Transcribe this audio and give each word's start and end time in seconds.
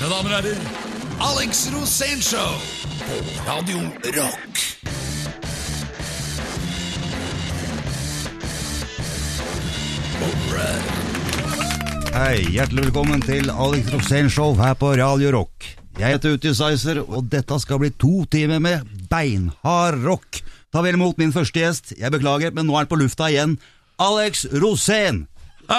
Mine 0.00 0.14
damer 0.14 0.32
og 0.32 0.44
herrer, 0.46 0.60
Alex 1.20 1.58
Rosénshow 1.68 2.54
på 3.04 3.16
Radio 3.44 3.80
Rock. 4.14 4.60
Hei, 12.14 12.38
hjertelig 12.48 12.86
velkommen 12.86 13.20
til 13.26 13.52
Alex 13.52 13.92
Rosénshow 13.92 14.56
her 14.56 14.72
på 14.80 14.94
Radio 14.96 15.34
Rock. 15.36 15.68
Jeg 15.98 16.14
heter 16.16 16.38
Utisizer, 16.38 17.02
og 17.04 17.28
dette 17.28 17.60
skal 17.60 17.82
bli 17.84 17.92
to 17.92 18.24
timer 18.32 18.58
med 18.58 18.88
beinhard 19.12 20.00
rock. 20.06 20.40
Ta 20.72 20.80
vel 20.80 20.96
imot 20.96 21.20
min 21.20 21.36
første 21.36 21.60
gjest. 21.60 21.92
Jeg 22.00 22.08
beklager, 22.16 22.56
men 22.56 22.70
nå 22.70 22.78
er 22.78 22.86
han 22.86 22.92
på 22.94 23.02
lufta 23.02 23.28
igjen. 23.28 23.58
Alex 24.00 24.46
Rosén. 24.48 25.26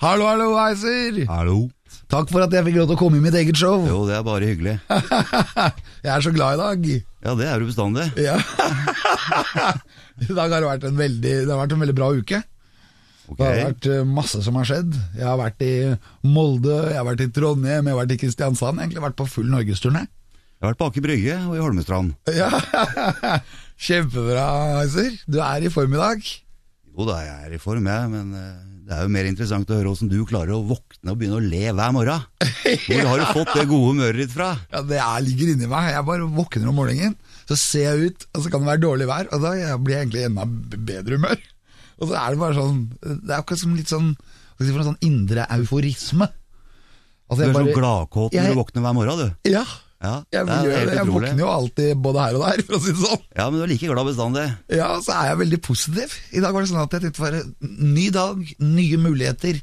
Hallo, 0.00 0.32
hallo, 0.32 0.56
Heiser! 0.56 1.26
Hallo. 1.28 1.68
Takk 2.12 2.28
for 2.28 2.44
at 2.44 2.52
jeg 2.52 2.66
fikk 2.66 2.76
lov 2.76 2.90
til 2.90 2.96
å 2.98 3.00
komme 3.00 3.16
i 3.16 3.22
mitt 3.24 3.36
eget 3.40 3.56
show. 3.56 3.86
Jo, 3.88 4.02
det 4.04 4.18
er 4.18 4.24
bare 4.26 4.48
hyggelig. 4.50 4.74
Jeg 6.04 6.10
er 6.12 6.24
så 6.24 6.32
glad 6.34 6.58
i 6.58 6.60
dag. 6.60 6.82
Ja, 7.24 7.32
det 7.38 7.46
er 7.48 7.62
du 7.62 7.70
bestandig. 7.70 8.04
Ja. 8.20 8.34
I 10.26 10.28
dag 10.28 10.52
har 10.52 10.58
det 10.58 10.68
vært 10.68 10.84
en 10.90 10.98
veldig, 10.98 11.32
det 11.46 11.48
har 11.48 11.60
vært 11.62 11.72
en 11.72 11.80
veldig 11.86 11.94
bra 11.96 12.10
uke. 12.12 12.42
Okay. 13.32 13.38
Det 13.38 13.46
har 13.48 13.70
vært 13.70 13.88
eh, 13.94 14.04
masse 14.04 14.42
som 14.44 14.58
har 14.60 14.68
skjedd. 14.68 14.92
Jeg 15.16 15.24
har 15.24 15.40
vært 15.40 15.64
i 15.64 15.72
Molde, 16.28 16.76
jeg 16.90 16.98
har 16.98 17.08
vært 17.08 17.24
i 17.24 17.30
Trondheim, 17.32 17.88
jeg 17.88 17.94
har 17.94 18.00
vært 18.02 18.12
i 18.12 18.20
Kristiansand. 18.26 18.76
Jeg 18.76 18.82
har 18.82 18.90
egentlig 18.90 19.06
vært 19.06 19.18
på 19.22 19.28
full 19.38 19.48
norgesturné. 19.54 20.04
Jeg 20.04 20.66
har 20.66 20.74
vært 20.74 20.82
på 20.82 20.92
Aker 20.92 21.06
Brygge 21.08 21.40
og 21.46 21.56
i 21.56 21.64
Holmestrand. 21.64 22.12
Ja. 22.36 22.52
Kjempebra, 23.88 24.46
Heiser. 24.82 25.16
Du 25.24 25.40
er 25.40 25.64
i 25.64 25.72
form 25.72 25.96
i 25.96 26.02
dag. 26.02 26.32
Jo 26.92 27.06
da, 27.08 27.20
jeg 27.24 27.46
er 27.48 27.54
i 27.56 27.60
form, 27.62 27.86
jeg, 27.88 28.08
men 28.12 28.34
eh, 28.36 28.56
det 28.88 28.92
er 28.96 29.06
jo 29.06 29.12
mer 29.14 29.28
interessant 29.30 29.70
å 29.72 29.76
høre 29.78 29.92
åssen 29.94 30.10
du 30.10 30.18
klarer 30.28 30.52
å 30.56 30.62
våkne 30.68 31.14
og 31.14 31.18
begynne 31.20 31.38
å 31.38 31.44
le 31.44 31.62
hver 31.72 31.94
morgen. 31.96 32.26
Hvor 32.88 33.06
har 33.08 33.22
du 33.22 33.26
fått 33.32 33.54
det 33.56 33.64
gode 33.70 33.92
humøret 33.94 34.20
ditt 34.20 34.34
fra? 34.34 34.50
Ja, 34.74 34.82
Det 34.84 34.98
er, 35.00 35.22
ligger 35.24 35.54
inni 35.54 35.70
meg. 35.70 35.88
Jeg 35.94 36.04
bare 36.10 36.26
våkner 36.36 36.68
om 36.68 36.76
morgenen, 36.82 37.16
så 37.48 37.56
ser 37.56 37.86
jeg 37.88 38.10
ut, 38.12 38.26
og 38.36 38.44
så 38.44 38.52
kan 38.52 38.64
det 38.64 38.70
være 38.74 38.84
dårlig 38.84 39.08
vær, 39.08 39.30
og 39.32 39.40
da 39.46 39.54
blir 39.80 39.96
jeg 39.96 40.04
egentlig 40.06 40.26
enda 40.28 40.44
bedre 40.92 41.18
humør. 41.20 41.42
Og 42.02 42.08
så 42.10 42.16
er 42.18 42.32
det 42.34 42.38
bare 42.40 42.56
sånn 42.56 42.78
Det 42.98 43.30
er 43.30 43.36
akkurat 43.36 43.60
som 43.60 43.74
litt 43.78 43.90
sånn 43.92 44.06
sånn 44.58 44.96
indre 45.06 45.44
euforisme. 45.54 46.26
Altså, 47.30 47.38
Du 47.38 47.42
er 47.44 47.50
er 47.50 47.52
så 47.52 47.60
bare- 47.60 47.74
gladkåt 47.76 48.34
når 48.34 48.48
du 48.50 48.58
våkner 48.58 48.82
hver 48.84 48.96
morgen, 48.96 49.20
du. 49.20 49.50
Ja, 49.52 49.62
Ja, 50.02 50.16
jeg, 50.34 50.48
helt 50.50 50.88
det. 50.90 50.94
jeg 50.96 51.06
våkner 51.06 51.38
jo 51.38 51.46
alltid 51.46 52.00
både 52.02 52.22
her 52.24 52.34
og 52.34 52.42
der, 52.42 52.62
for 52.66 52.74
å 52.74 52.80
si 52.82 52.90
det 52.90 53.02
sånn. 53.04 53.20
Ja, 53.38 53.44
men 53.46 53.60
du 53.60 53.62
er 53.62 53.70
like 53.70 53.86
glad 53.86 54.08
bestandig. 54.08 54.46
Ja, 54.74 54.88
så 55.04 55.14
er 55.14 55.28
jeg 55.30 55.38
veldig 55.44 55.60
positiv. 55.62 56.16
I 56.34 56.42
dag 56.42 56.56
var 56.56 56.64
det 56.64 56.70
sånn 56.72 56.80
at 56.82 56.96
jeg 56.96 57.04
tenkte 57.04 57.22
bare 57.22 57.42
ny 57.94 58.06
dag, 58.14 58.40
nye 58.66 58.98
muligheter. 58.98 59.60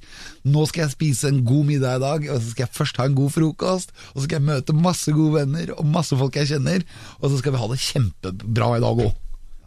Nå 0.48 0.64
skal 0.70 0.86
jeg 0.86 0.94
spise 0.96 1.28
en 1.34 1.42
god 1.48 1.68
middag 1.68 2.00
i 2.00 2.04
dag, 2.06 2.28
og 2.32 2.40
så 2.40 2.54
skal 2.54 2.66
jeg 2.66 2.78
først 2.78 3.02
ha 3.02 3.10
en 3.10 3.18
god 3.20 3.36
frokost. 3.36 3.92
Og 4.14 4.22
så 4.22 4.26
skal 4.30 4.40
jeg 4.40 4.48
møte 4.48 4.78
masse 4.80 5.16
gode 5.18 5.42
venner 5.42 5.76
og 5.76 5.92
masse 5.92 6.16
folk 6.24 6.40
jeg 6.40 6.52
kjenner. 6.54 6.88
Og 7.20 7.28
så 7.34 7.42
skal 7.42 7.56
vi 7.58 7.62
ha 7.66 7.68
det 7.74 7.82
kjempebra 7.90 8.72
i 8.78 8.84
dag 8.86 9.04
òg. 9.10 9.12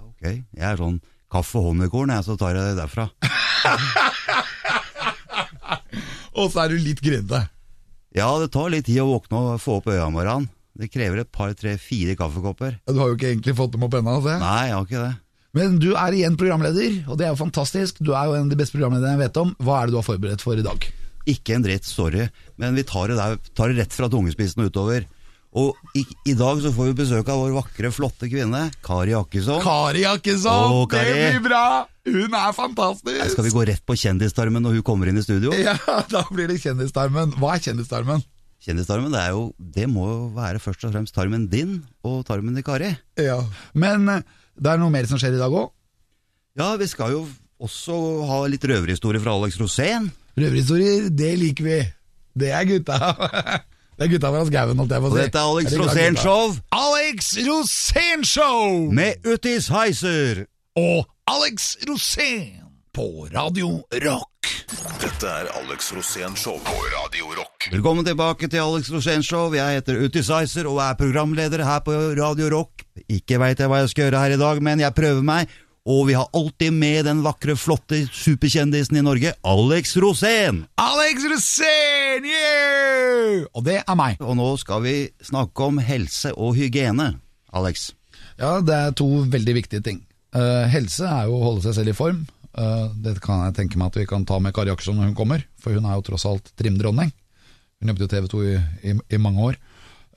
Ok, 0.08 0.24
jeg 0.24 0.68
er 0.72 0.80
sånn 0.80 1.02
kaffe 1.32 1.60
og 1.60 1.68
honningkorn, 1.70 2.12
jeg, 2.16 2.24
så 2.24 2.40
tar 2.40 2.56
jeg 2.56 2.72
det 2.72 2.80
derfra. 2.80 3.10
Og 6.32 6.48
så 6.48 6.62
er 6.62 6.72
du 6.72 6.80
litt 6.80 7.00
grinete. 7.04 7.44
Ja, 8.16 8.28
det 8.40 8.50
tar 8.52 8.72
litt 8.72 8.86
tid 8.88 9.02
å 9.02 9.10
våkne 9.10 9.40
og 9.40 9.60
få 9.60 9.78
opp 9.80 9.88
øya 9.92 10.06
om 10.06 10.16
morgenen. 10.16 10.48
Det 10.78 10.88
krever 10.92 11.20
et 11.22 11.28
par, 11.32 11.52
tre, 11.58 11.74
fire 11.80 12.16
kaffekopper. 12.16 12.78
Du 12.88 12.96
har 12.96 13.10
jo 13.12 13.18
ikke 13.18 13.28
egentlig 13.34 13.56
fått 13.58 13.74
dem 13.74 13.84
opp 13.84 13.98
ennå. 13.98 14.16
Nei, 14.24 14.62
jeg 14.70 14.76
har 14.78 14.88
ikke 14.88 15.04
det. 15.04 15.12
Men 15.52 15.76
du 15.76 15.90
er 15.92 16.14
igjen 16.16 16.36
programleder, 16.40 17.02
og 17.12 17.18
det 17.20 17.26
er 17.26 17.34
jo 17.34 17.40
fantastisk. 17.42 17.98
Du 18.00 18.14
er 18.16 18.30
jo 18.30 18.36
en 18.38 18.46
av 18.46 18.52
de 18.52 18.56
beste 18.56 18.78
programlederne 18.78 19.18
jeg 19.18 19.24
vet 19.26 19.40
om. 19.42 19.50
Hva 19.60 19.82
er 19.82 19.88
det 19.90 19.92
du 19.92 19.98
har 20.00 20.06
forberedt 20.06 20.44
for 20.44 20.56
i 20.56 20.64
dag? 20.64 20.86
Ikke 21.28 21.58
en 21.58 21.66
dritt, 21.66 21.84
sorry, 21.86 22.24
men 22.58 22.78
vi 22.78 22.86
tar 22.88 23.12
det, 23.12 23.18
der, 23.20 23.36
tar 23.54 23.70
det 23.70 23.82
rett 23.84 23.94
fra 23.94 24.08
tungespissen 24.10 24.64
og 24.64 24.72
utover. 24.72 25.04
Og 25.52 25.76
i, 26.00 26.06
i 26.32 26.32
dag 26.32 26.62
så 26.64 26.72
får 26.72 26.88
vi 26.88 26.96
besøk 27.02 27.28
av 27.28 27.42
vår 27.42 27.52
vakre, 27.58 27.90
flotte 27.92 28.30
kvinne, 28.32 28.64
Kari 28.82 29.12
Akkesson. 29.12 29.60
Kari 29.60 30.06
Jakkesson! 30.06 30.72
Å, 30.72 30.86
Kari. 30.88 31.12
Det 31.12 31.26
blir 31.36 31.44
bra! 31.50 31.64
Hun 32.08 32.32
er 32.40 32.54
fantastisk! 32.56 33.18
Her 33.20 33.30
skal 33.34 33.46
vi 33.46 33.52
gå 33.52 33.66
rett 33.68 33.84
på 33.86 33.96
kjendistarmen 34.00 34.64
når 34.64 34.80
hun 34.80 34.86
kommer 34.88 35.12
inn 35.12 35.20
i 35.20 35.24
studio? 35.26 35.52
Ja, 35.60 35.76
da 36.14 36.24
blir 36.32 36.48
det 36.48 36.56
Kjendistarmen. 36.64 37.36
Hva 37.36 37.58
er 37.58 37.66
Kjendistarmen? 37.68 38.24
Kjendistarmen, 38.62 39.10
det, 39.10 39.18
er 39.18 39.32
jo, 39.34 39.48
det 39.58 39.88
må 39.90 40.04
jo 40.06 40.18
være 40.36 40.60
først 40.62 40.84
og 40.86 40.92
fremst 40.94 41.14
tarmen 41.16 41.48
din 41.50 41.80
og 42.06 42.20
tarmen 42.28 42.54
til 42.54 42.62
Kari. 42.66 42.92
Ja. 43.18 43.40
Men 43.74 44.06
eh, 44.12 44.22
det 44.54 44.70
er 44.70 44.78
noe 44.78 44.92
mer 44.94 45.08
som 45.10 45.18
skjer 45.18 45.34
i 45.34 45.40
dag 45.40 45.50
òg. 45.50 45.72
Ja, 46.60 46.68
vi 46.78 46.86
skal 46.86 47.10
jo 47.16 47.24
også 47.62 47.96
ha 48.28 48.38
litt 48.52 48.62
røverhistorie 48.68 49.22
fra 49.22 49.34
Alex 49.34 49.58
Rosén. 49.58 50.10
Røverhistorier, 50.38 51.10
det 51.10 51.32
liker 51.40 51.66
vi. 51.66 51.80
Det 52.38 52.54
er 52.54 52.64
gutta. 52.70 52.98
Det 53.92 54.06
er 54.06 54.10
gutta 54.14 54.30
fra 54.32 54.44
skauen, 54.48 54.78
holdt 54.80 54.92
jeg 54.96 55.02
på 55.04 55.08
å 55.10 55.12
Og 55.12 55.18
dette 55.20 55.38
er 55.38 55.50
Alex 55.52 55.74
Rosén-show. 55.78 56.54
Alex 56.74 57.28
Rosén-show! 57.44 58.88
Med 58.96 59.28
Utis 59.28 59.68
Heiser. 59.70 60.46
og 60.80 61.04
Alex 61.28 61.76
Rosén 61.86 62.64
på 62.96 63.28
Radio 63.34 63.82
Rock. 63.92 64.31
Dette 64.72 65.28
er 65.28 65.48
Alex 65.52 65.90
Rosén 65.92 66.32
Show 66.38 66.54
på 66.64 66.76
Radio 66.94 67.26
Rock. 67.36 67.66
Velkommen 67.74 68.06
tilbake 68.06 68.48
til 68.48 68.62
Alex 68.62 68.88
Rosén 68.88 69.20
Show. 69.20 69.52
Jeg 69.52 69.76
heter 69.76 70.00
Utisizer 70.00 70.68
og 70.70 70.78
er 70.80 70.96
programleder 70.96 71.60
her 71.66 71.82
på 71.84 71.92
Radio 72.16 72.48
Rock. 72.54 72.86
Ikke 73.04 73.36
veit 73.42 73.60
jeg 73.60 73.68
hva 73.68 73.82
jeg 73.82 73.92
skal 73.92 74.06
gjøre 74.06 74.22
her 74.24 74.36
i 74.38 74.40
dag, 74.40 74.62
men 74.64 74.80
jeg 74.80 74.96
prøver 74.96 75.20
meg. 75.28 75.52
Og 75.84 76.06
vi 76.08 76.16
har 76.16 76.30
alltid 76.32 76.72
med 76.72 77.04
den 77.04 77.20
vakre, 77.20 77.58
flotte 77.58 78.06
superkjendisen 78.16 78.96
i 78.96 79.04
Norge, 79.04 79.34
Alex 79.44 79.96
Rosén. 80.00 80.64
Alex 80.80 81.28
Rosén! 81.28 82.32
Yeah! 82.32 83.44
Og 83.52 83.66
det 83.68 83.82
er 83.82 83.98
meg. 83.98 84.22
Og 84.24 84.38
nå 84.40 84.54
skal 84.62 84.86
vi 84.86 84.98
snakke 85.20 85.68
om 85.68 85.82
helse 85.84 86.32
og 86.32 86.56
hygiene, 86.56 87.18
Alex. 87.52 87.90
Ja, 88.40 88.62
det 88.64 88.78
er 88.78 88.96
to 88.96 89.26
veldig 89.28 89.60
viktige 89.60 89.84
ting. 89.84 90.06
Uh, 90.32 90.64
helse 90.72 91.04
er 91.04 91.28
jo 91.28 91.36
å 91.42 91.50
holde 91.50 91.66
seg 91.66 91.82
selv 91.82 91.92
i 91.92 92.00
form. 92.06 92.22
Eh, 92.52 92.86
det 93.04 93.16
kan 93.24 93.46
jeg 93.46 93.56
tenke 93.56 93.78
meg 93.80 93.92
at 93.92 94.00
vi 94.02 94.06
kan 94.08 94.24
ta 94.28 94.38
med 94.42 94.52
Kari 94.56 94.72
Akkerson 94.72 94.98
når 95.00 95.10
hun 95.12 95.18
kommer, 95.18 95.44
for 95.60 95.72
hun 95.76 95.86
er 95.88 95.96
jo 95.98 96.06
tross 96.10 96.26
alt 96.28 96.50
trimdronning. 96.58 97.12
Hun 97.80 97.92
jobbet 97.92 98.04
jo 98.04 98.10
TV 98.12 98.26
2 98.34 98.42
i, 98.46 98.56
i, 98.92 98.96
i 99.16 99.20
mange 99.22 99.46
år. 99.50 99.60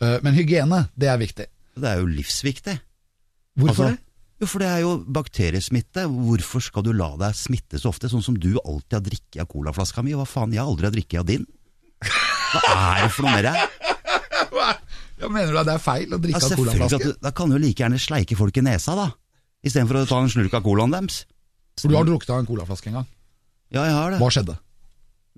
Eh, 0.03 0.17
men 0.25 0.35
hygiene, 0.37 0.85
det 0.99 1.07
er 1.11 1.21
viktig. 1.21 1.47
Det 1.75 1.91
er 1.91 2.01
jo 2.03 2.09
livsviktig. 2.11 2.75
Hvorfor 3.59 3.91
Altså, 3.91 4.01
Jo, 4.35 4.47
for 4.51 4.59
det 4.59 4.67
er 4.67 4.81
jo 4.83 4.89
bakteriesmitte. 5.15 6.03
Hvorfor 6.11 6.59
skal 6.59 6.83
du 6.83 6.91
la 6.91 7.13
deg 7.21 7.37
smitte 7.39 7.79
så 7.79 7.87
ofte, 7.93 8.09
sånn 8.11 8.23
som 8.25 8.35
du 8.35 8.57
alltid 8.59 8.97
har 8.97 9.03
drikket 9.05 9.39
av 9.45 9.47
colaflaska 9.47 10.03
mi? 10.03 10.11
Hva 10.11 10.25
faen, 10.27 10.51
jeg 10.51 10.59
har 10.59 10.67
aldri 10.67 10.89
har 10.89 10.95
drikket 10.95 11.21
av 11.21 11.29
din. 11.29 11.45
Hva 12.03 12.73
er 12.97 13.05
det 13.05 13.13
for 13.15 13.23
noe 13.27 13.37
med 13.37 13.47
deg? 13.47 13.61
Ja, 15.15 15.29
mener 15.31 15.53
du 15.55 15.57
at 15.61 15.67
det 15.69 15.77
er 15.77 15.79
feil 15.79 16.09
å 16.11 16.17
Ja, 16.17 16.21
drikke 16.25 16.39
av 16.41 16.49
selvfølgelig 16.51 16.73
at 16.75 16.91
colaflaske? 16.91 17.21
Da 17.23 17.29
kan 17.31 17.53
du 17.53 17.55
like 17.55 17.79
gjerne 17.79 17.99
sleike 18.03 18.35
folk 18.35 18.57
i 18.59 18.63
nesa, 18.67 18.97
da. 18.99 19.05
Istedenfor 19.63 20.01
å 20.01 20.07
ta 20.09 20.17
en 20.19 20.27
slurk 20.33 20.57
av 20.59 20.65
colaen 20.65 20.91
deres. 20.91 21.21
For 21.79 21.91
du 21.91 21.97
har 21.97 22.07
drukket 22.07 22.31
av 22.31 22.41
en 22.41 22.47
colaflaske 22.47 22.91
en 22.91 23.01
gang. 23.01 23.09
Ja, 23.73 23.83
jeg 23.83 23.95
har 23.97 24.13
det. 24.13 24.21
Hva 24.21 24.29
skjedde? 24.31 24.55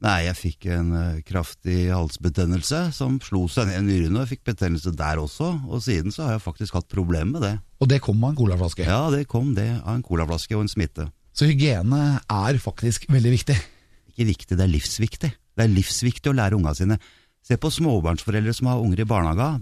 Nei, 0.06 0.18
jeg 0.28 0.38
fikk 0.38 0.68
en 0.70 0.92
eh, 0.94 1.22
kraftig 1.26 1.88
halsbetennelse 1.90 2.84
som 2.94 3.16
slo 3.24 3.48
seg 3.50 3.72
ned 3.72 3.80
i 3.80 3.86
nyrene, 3.88 4.20
og 4.20 4.28
jeg 4.28 4.36
fikk 4.36 4.52
betennelse 4.52 4.94
der 4.94 5.18
også. 5.24 5.48
Og 5.66 5.82
siden 5.82 6.14
så 6.14 6.28
har 6.28 6.36
jeg 6.36 6.44
faktisk 6.44 6.78
hatt 6.78 6.90
problemer 6.92 7.32
med 7.32 7.46
det. 7.48 7.56
Og 7.82 7.90
det 7.90 8.04
kom 8.06 8.22
av 8.22 8.36
en 8.36 8.38
colaflaske. 8.38 8.86
Ja, 8.86 9.08
det 9.14 9.24
kom 9.32 9.56
det 9.58 9.72
av 9.80 9.96
en 9.96 10.06
colaflaske 10.06 10.54
og 10.54 10.68
en 10.68 10.70
smitte. 10.70 11.08
Så 11.38 11.50
hygiene 11.50 12.20
er 12.22 12.62
faktisk 12.62 13.10
veldig 13.14 13.34
viktig. 13.34 13.58
Ikke 14.14 14.30
viktig, 14.30 14.54
det 14.58 14.66
er 14.68 14.74
livsviktig. 14.74 15.32
Det 15.58 15.66
er 15.66 15.74
livsviktig 15.74 16.30
å 16.30 16.38
lære 16.38 16.58
unga 16.58 16.76
sine. 16.78 17.00
Se 17.46 17.58
på 17.58 17.74
småbarnsforeldre 17.74 18.54
som 18.54 18.70
har 18.70 18.84
unger 18.84 19.02
i 19.02 19.10
barnehaga. 19.10 19.56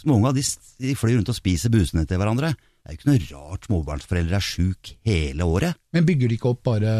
Småunga 0.00 0.32
de, 0.36 0.44
de 0.80 0.96
flyr 0.96 1.18
rundt 1.18 1.32
og 1.32 1.36
spiser 1.36 1.72
busene 1.72 2.06
til 2.08 2.20
hverandre. 2.20 2.54
Det 2.86 2.92
er 2.92 2.94
jo 2.94 3.18
ikke 3.18 3.34
noe 3.34 3.50
rart 3.50 3.66
småbarnsforeldre 3.66 4.38
er 4.38 4.44
sjuk 4.46 4.92
hele 5.08 5.46
året. 5.50 5.74
Men 5.90 6.06
bygger 6.06 6.30
de 6.30 6.36
ikke 6.38 6.52
opp 6.52 6.60
bare 6.68 6.92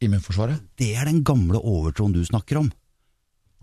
immunforsvaret? 0.00 0.62
Det 0.80 0.94
er 0.96 1.10
den 1.10 1.20
gamle 1.26 1.60
overtroen 1.60 2.14
du 2.16 2.22
snakker 2.24 2.62
om. 2.62 2.70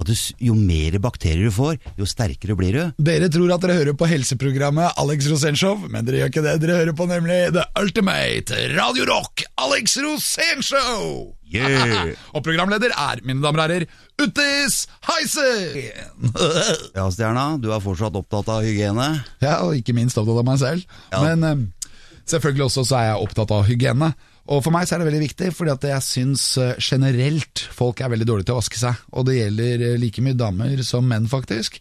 At 0.03 0.09
du, 0.11 0.15
jo 0.43 0.55
mer 0.59 0.97
bakterier 0.99 1.47
du 1.47 1.53
får, 1.53 1.77
jo 1.95 2.07
sterkere 2.07 2.57
blir 2.59 2.75
du. 2.75 3.03
Dere 3.07 3.29
tror 3.31 3.53
at 3.55 3.63
dere 3.63 3.77
hører 3.77 3.95
på 3.95 4.07
helseprogrammet 4.11 4.99
Alex 4.99 5.29
Rosén 5.31 5.55
men 5.87 6.03
dere 6.03 6.23
gjør 6.23 6.31
ikke 6.33 6.43
det. 6.43 6.55
Dere 6.59 6.79
hører 6.81 6.97
på 6.97 7.07
nemlig 7.07 7.37
The 7.55 7.63
Ultimate 7.79 8.57
Radio 8.75 9.07
Rock 9.07 9.45
Alex 9.63 9.95
Rosénshow! 10.03 11.31
Yeah! 11.53 12.11
Og 12.35 12.43
programleder 12.43 12.91
er, 12.91 13.21
mine 13.23 13.39
damer 13.43 13.63
og 13.63 13.69
herrer, 13.69 13.87
Uttis 14.19 14.83
Heisen! 15.07 15.79
Ja, 16.97 17.07
Stjerna, 17.13 17.53
du 17.61 17.69
er 17.71 17.83
fortsatt 17.83 18.17
opptatt 18.19 18.51
av 18.51 18.67
hygiene. 18.67 19.07
ja, 19.43 19.61
og 19.63 19.77
ikke 19.77 19.95
minst 19.95 20.19
opptatt 20.19 20.41
av 20.43 20.47
meg 20.49 20.59
selv. 20.59 20.99
Ja. 21.13 21.23
Men 21.23 21.47
eh, 21.47 21.89
selvfølgelig 22.27 22.67
også 22.67 22.83
så 22.89 22.99
er 22.99 23.09
jeg 23.13 23.23
opptatt 23.29 23.55
av 23.55 23.63
hygiene. 23.69 24.11
Og 24.51 24.59
for 24.65 24.75
meg 24.75 24.87
så 24.87 24.95
er 24.97 25.03
det 25.03 25.07
veldig 25.07 25.21
viktig, 25.23 25.51
fordi 25.55 25.71
at 25.71 25.85
jeg 25.87 26.03
syns 26.03 26.45
eh, 26.59 26.73
generelt 26.83 27.61
folk 27.71 28.01
er 28.03 28.11
veldig 28.11 28.27
dårlige 28.27 28.49
til 28.49 28.57
å 28.57 28.59
vaske 28.59 28.79
seg. 28.81 29.03
Og 29.15 29.27
det 29.29 29.37
gjelder 29.37 29.85
eh, 29.87 29.99
like 30.01 30.23
mye 30.25 30.35
damer 30.35 30.81
som 30.83 31.07
menn, 31.07 31.29
faktisk. 31.31 31.79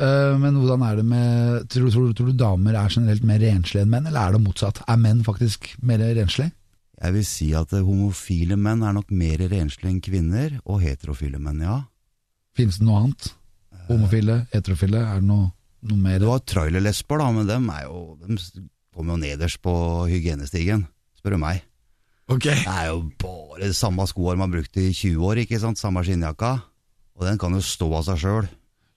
Eh, 0.00 0.32
Men 0.40 0.56
hvordan 0.56 0.86
er 0.86 0.96
det 0.96 1.04
med 1.10 1.68
tror, 1.68 1.90
tror, 1.92 2.14
tror 2.16 2.30
du 2.32 2.38
damer 2.40 2.78
er 2.80 2.94
generelt 2.94 3.26
mer 3.28 3.42
renslige 3.44 3.84
enn 3.84 3.92
menn, 3.92 4.08
eller 4.08 4.30
er 4.30 4.38
det 4.38 4.42
motsatt? 4.46 4.80
Er 4.88 5.02
menn 5.02 5.20
faktisk 5.26 5.74
mer 5.84 6.00
renslige? 6.00 6.54
Jeg 7.00 7.16
vil 7.16 7.24
si 7.24 7.50
at 7.56 7.70
homofile 7.72 8.56
menn 8.60 8.82
er 8.84 8.96
nok 8.96 9.12
mer 9.12 9.44
renslige 9.48 9.92
enn 9.92 10.02
kvinner, 10.04 10.58
og 10.64 10.82
heterofile 10.84 11.40
menn, 11.40 11.62
ja. 11.64 11.78
Finnes 12.56 12.80
det 12.80 12.88
noe 12.88 13.04
annet? 13.04 13.30
Homofile, 13.88 14.42
heterofile, 14.52 15.00
er 15.04 15.20
det 15.20 15.28
noe, 15.28 15.50
noe 15.88 16.00
mer? 16.00 16.20
Det 16.20 16.28
var 16.28 16.44
trailerlesber, 16.48 17.20
da, 17.20 17.30
men 17.36 17.48
dem 17.48 17.68
er 17.72 17.86
jo 17.88 18.02
De 18.20 18.36
kommer 18.94 19.16
jo 19.16 19.22
nederst 19.22 19.60
på 19.64 19.72
hygienestigen, 20.10 20.88
spør 21.20 21.36
du 21.36 21.44
meg. 21.44 21.64
Ok. 22.30 22.46
Det 22.46 22.62
er 22.70 22.90
jo 22.92 23.02
bare 23.20 23.72
samme 23.74 24.06
skoer 24.06 24.38
man 24.38 24.48
har 24.48 24.60
brukt 24.60 24.76
i 24.78 24.90
20 24.94 25.24
år, 25.26 25.42
ikke 25.42 25.58
sant? 25.62 25.80
Samme 25.80 26.04
skinnjakka. 26.06 26.54
Og 27.18 27.26
den 27.26 27.40
kan 27.40 27.52
jo 27.56 27.62
stå 27.64 27.88
av 27.98 28.06
seg 28.06 28.20
sjøl. 28.22 28.48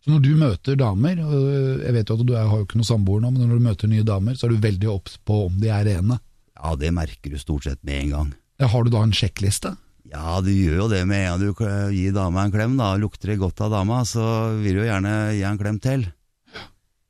Så 0.03 0.11
når 0.11 0.21
du 0.23 0.33
møter 0.35 0.77
damer, 0.79 1.19
og 1.23 1.83
jeg 1.83 1.95
vet 1.95 2.09
jo 2.11 2.17
at 2.19 2.25
du 2.27 2.33
har 2.35 2.49
jo 2.51 2.65
ikke 2.65 2.79
noen 2.79 2.89
samboer 2.89 3.23
nå, 3.23 3.31
men 3.31 3.47
når 3.47 3.59
du 3.59 3.65
møter 3.69 3.91
nye 3.91 4.05
damer, 4.07 4.35
så 4.35 4.47
er 4.47 4.53
du 4.53 4.65
veldig 4.65 4.89
obs 4.91 5.15
på 5.23 5.45
om 5.47 5.55
de 5.61 5.71
er 5.71 5.85
rene. 5.87 6.17
Ja, 6.59 6.73
det 6.79 6.91
merker 6.95 7.31
du 7.31 7.39
stort 7.39 7.65
sett 7.67 7.79
med 7.87 8.01
en 8.01 8.11
gang. 8.13 8.33
Ja, 8.59 8.67
Har 8.71 8.83
du 8.83 8.91
da 8.93 9.01
en 9.03 9.15
sjekkliste? 9.15 9.73
Ja, 10.11 10.41
du 10.43 10.51
gjør 10.51 10.83
jo 10.83 10.89
det 10.91 11.01
med 11.09 11.23
en 11.23 11.39
gang 11.39 11.55
du 11.55 11.95
gir 11.95 12.13
dama 12.15 12.43
en 12.43 12.51
klem, 12.53 12.75
da. 12.77 12.91
Lukter 12.99 13.31
det 13.31 13.39
godt 13.41 13.63
av 13.63 13.71
dama, 13.73 14.03
så 14.05 14.25
vil 14.59 14.75
du 14.77 14.83
jo 14.83 14.89
gjerne 14.91 15.15
gi 15.33 15.47
en 15.47 15.59
klem 15.59 15.79
til. 15.83 16.05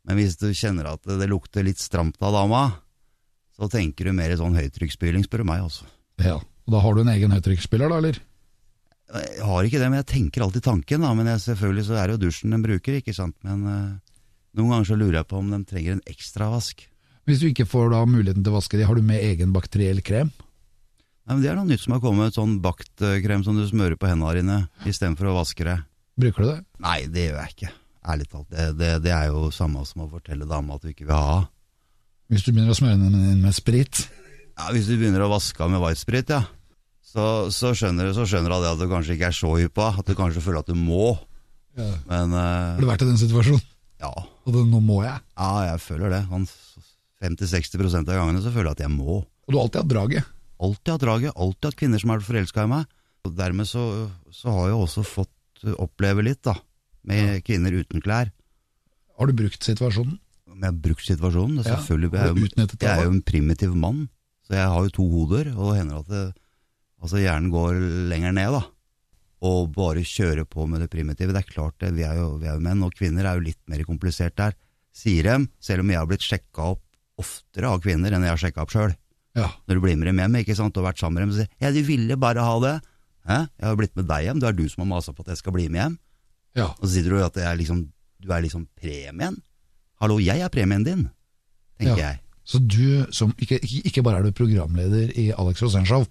Men 0.08 0.20
hvis 0.20 0.38
du 0.40 0.48
kjenner 0.54 0.94
at 0.94 1.04
det 1.20 1.30
lukter 1.32 1.66
litt 1.66 1.82
stramt 1.82 2.22
av 2.22 2.36
dama, 2.36 2.64
så 3.58 3.70
tenker 3.74 4.08
du 4.10 4.16
mer 4.16 4.38
sånn 4.38 4.56
høytrykksspyling, 4.58 5.26
spør 5.26 5.44
du 5.44 5.50
meg, 5.50 5.66
altså. 5.66 5.90
Ja. 6.22 6.38
Og 6.38 6.76
da 6.76 6.80
har 6.84 6.96
du 6.96 7.02
en 7.04 7.12
egen 7.14 7.34
høytrykksspiller, 7.34 7.92
da, 7.92 8.00
eller? 8.04 8.22
Jeg 9.14 9.46
har 9.46 9.68
ikke 9.68 9.82
det, 9.82 9.90
men 9.92 10.00
jeg 10.00 10.10
tenker 10.10 10.46
alltid 10.46 10.66
tanken, 10.66 11.04
da. 11.06 11.12
Men 11.18 11.30
jeg, 11.34 11.44
selvfølgelig 11.44 11.86
så 11.90 11.98
er 12.00 12.08
det 12.08 12.16
jo 12.16 12.24
dusjen 12.28 12.56
den 12.56 12.64
bruker, 12.66 12.98
ikke 13.00 13.16
sant. 13.16 13.36
Men 13.46 13.68
uh, 13.68 14.16
noen 14.58 14.74
ganger 14.74 14.90
så 14.90 14.98
lurer 15.00 15.20
jeg 15.20 15.30
på 15.30 15.42
om 15.42 15.52
de 15.54 15.60
trenger 15.70 15.98
en 15.98 16.08
ekstra 16.10 16.50
vask. 16.54 16.86
Hvis 17.28 17.40
du 17.40 17.50
ikke 17.50 17.68
får 17.70 17.94
da 17.94 18.02
muligheten 18.10 18.44
til 18.44 18.52
å 18.52 18.58
vaske 18.58 18.80
de, 18.80 18.88
har 18.88 19.00
du 19.00 19.06
med 19.06 19.24
egen 19.24 19.54
bakteriell 19.56 20.02
krem? 20.04 20.34
Nei, 21.24 21.38
men 21.38 21.44
Det 21.44 21.52
er 21.52 21.56
noe 21.56 21.70
nytt 21.70 21.84
som 21.86 21.96
har 21.96 22.02
kommet, 22.04 22.36
sånn 22.36 22.58
baktkrem 22.64 23.46
som 23.46 23.56
du 23.56 23.64
smører 23.70 23.96
på 23.96 24.10
hendene 24.10 24.34
dine 24.42 24.58
istedenfor 24.90 25.32
å 25.32 25.38
vaske 25.38 25.68
det. 25.68 25.78
Bruker 26.20 26.44
du 26.44 26.50
det? 26.50 26.58
Nei, 26.84 26.98
det 27.12 27.30
gjør 27.30 27.40
jeg 27.40 27.56
ikke. 27.56 27.72
Ærlig 28.14 28.28
talt. 28.28 28.50
Det, 28.52 28.66
det, 28.76 28.90
det 29.06 29.14
er 29.16 29.30
jo 29.32 29.48
samme 29.56 29.86
som 29.88 30.04
å 30.04 30.10
fortelle 30.12 30.48
dama 30.50 30.76
at 30.76 30.84
du 30.84 30.92
ikke 30.92 31.08
vil 31.08 31.16
ha. 31.16 31.38
Hvis 32.34 32.44
du 32.44 32.52
begynner 32.52 32.76
å 32.76 32.78
smøre 32.78 32.98
henne 32.98 33.32
inn 33.32 33.40
med 33.44 33.56
sprit? 33.56 34.04
Ja, 34.58 34.70
Hvis 34.74 34.86
du 34.90 34.96
begynner 35.00 35.26
å 35.26 35.32
vaske 35.32 35.64
av 35.66 35.72
med 35.74 35.82
whitesprit, 35.82 36.30
ja, 36.30 36.44
så, 37.14 37.50
så 37.54 37.72
skjønner 37.78 38.10
du 38.10 38.14
så 38.18 38.26
skjønner 38.30 38.54
du 38.54 38.68
at 38.70 38.80
du 38.82 38.88
kanskje 38.90 39.16
ikke 39.18 39.30
er 39.32 39.38
så 39.38 39.52
hypp 39.58 39.80
at 39.84 40.06
du 40.08 40.14
kanskje 40.18 40.42
føler 40.46 40.62
at 40.64 40.70
du 40.70 40.78
må. 40.78 41.14
Ja. 41.78 41.90
Men 42.10 42.34
uh, 42.34 42.76
Har 42.78 42.82
du 42.82 42.90
vært 42.90 43.06
i 43.06 43.10
den 43.10 43.18
situasjonen? 43.22 43.64
ja, 44.04 44.12
Og 44.14 44.54
det, 44.54 44.64
nå 44.70 44.82
må 44.84 45.00
jeg. 45.06 45.18
ja, 45.40 45.52
jeg 45.72 45.82
føler 45.82 46.14
det. 46.14 46.22
50-60% 47.24 48.10
av 48.12 48.18
gangene 48.20 48.42
så 48.44 48.52
føler 48.54 48.72
jeg 48.72 48.78
at 48.80 48.84
jeg 48.86 48.94
må. 48.94 49.22
Og 49.24 49.50
du 49.54 49.58
har 49.58 49.66
alltid 49.66 49.82
hatt 49.82 49.92
draget. 49.94 50.32
Alltid 50.64 50.92
hatt 50.94 51.06
draget, 51.06 51.38
alltid 51.40 51.70
hatt 51.70 51.80
kvinner 51.80 52.02
som 52.02 52.12
har 52.14 52.20
vært 52.22 52.30
forelska 52.30 52.66
i 52.68 52.72
meg. 52.74 52.92
Og 53.24 53.36
dermed 53.40 53.68
så, 53.70 53.84
så 54.36 54.52
har 54.54 54.70
jeg 54.72 54.82
også 54.84 55.06
fått 55.08 55.66
oppleve 55.80 56.26
litt, 56.26 56.42
da. 56.44 56.58
Med 57.08 57.42
kvinner 57.48 57.76
uten 57.76 58.04
klær. 58.04 58.30
Har 59.20 59.30
du 59.30 59.36
brukt 59.38 59.64
situasjonen? 59.64 60.18
Om 60.54 60.60
jeg 60.62 60.70
har 60.70 60.80
brukt 60.86 61.06
situasjonen? 61.08 61.58
Det 61.60 61.66
er 61.66 61.72
Ja, 61.72 61.78
selvfølgelig, 61.80 62.10
jeg, 62.12 62.22
er 62.24 62.28
jo, 62.28 62.68
jeg 62.84 62.92
er 62.92 63.08
jo 63.08 63.14
en 63.16 63.24
primitiv 63.26 63.74
mann, 63.80 64.04
så 64.48 64.56
jeg 64.58 64.70
har 64.74 64.84
jo 64.88 64.94
to 64.98 65.06
hoder, 65.10 65.52
og 65.56 65.72
det 65.72 65.80
hender 65.82 66.00
at 66.04 66.08
det, 66.12 66.24
altså 67.04 67.22
hjernen 67.22 67.52
går 67.54 67.80
lenger 68.12 68.34
ned, 68.36 68.52
da. 68.58 68.64
Og 69.44 69.74
bare 69.76 70.04
kjøre 70.08 70.46
på 70.48 70.66
med 70.72 70.80
det 70.84 70.90
primitive. 70.94 71.34
Det 71.36 71.42
er 71.44 71.50
klart 71.54 71.76
det, 71.84 71.94
vi 71.98 72.04
er, 72.08 72.16
jo, 72.16 72.38
vi 72.40 72.48
er 72.48 72.56
jo 72.56 72.64
menn, 72.64 72.84
og 72.86 72.94
kvinner 72.96 73.26
er 73.28 73.36
jo 73.40 73.48
litt 73.50 73.60
mer 73.68 73.84
komplisert 73.88 74.36
der, 74.40 74.56
sier 74.96 75.24
dem, 75.24 75.50
selv 75.60 75.82
om 75.84 75.90
jeg 75.92 76.00
har 76.00 76.08
blitt 76.08 76.24
sjekka 76.24 76.72
opp 76.76 76.82
oftere 77.22 77.70
av 77.70 77.82
kvinner 77.84 78.14
enn 78.16 78.24
jeg 78.26 78.34
har 78.34 78.40
sjekka 78.42 78.64
opp 78.64 78.72
sjøl. 78.74 78.94
Ja. 79.38 79.48
Når 79.68 79.78
du 79.78 79.82
blir 79.84 79.98
med 79.98 80.08
dem 80.10 80.20
hjem 80.22 80.36
ikke 80.40 80.56
sant, 80.58 80.78
og 80.78 80.86
vært 80.88 81.02
sammen 81.02 81.20
med 81.20 81.28
dem 81.28 81.34
så 81.34 81.44
sier 81.44 81.52
'ja, 81.62 81.72
de 81.74 81.82
ville 81.86 82.16
bare 82.18 82.42
ha 82.42 82.56
det'. 82.60 82.82
Hæ? 83.26 83.38
Jeg 83.60 83.68
har 83.68 83.76
blitt 83.78 83.96
med 83.96 84.08
deg 84.08 84.24
hjem, 84.26 84.40
det 84.40 84.48
er 84.50 84.58
du 84.58 84.68
som 84.70 84.82
har 84.84 84.90
masa 84.98 85.14
på 85.14 85.22
at 85.22 85.28
jeg 85.34 85.38
skal 85.38 85.54
bli 85.54 85.68
med 85.70 85.82
hjem. 85.82 85.98
ja. 86.56 86.66
Og 86.80 86.84
så 86.86 86.90
sier 86.94 87.10
du 87.10 87.24
at 87.24 87.38
er 87.38 87.56
liksom, 87.58 87.92
du 88.22 88.32
er 88.34 88.42
liksom 88.42 88.68
premien. 88.80 89.42
Hallo, 90.02 90.18
jeg 90.20 90.40
er 90.42 90.50
premien 90.50 90.84
din, 90.84 91.10
tenker 91.80 91.98
Ja. 91.98 92.10
jeg. 92.12 92.20
Så 92.46 92.60
du, 92.60 93.06
som 93.16 93.34
ikke, 93.40 93.60
ikke, 93.64 94.04
bare 94.04 94.20
er 94.20 94.28
du 94.28 94.36
programleder 94.36 95.14
i 95.16 95.32
Alex 95.32 95.64
Rosenshov, 95.64 96.08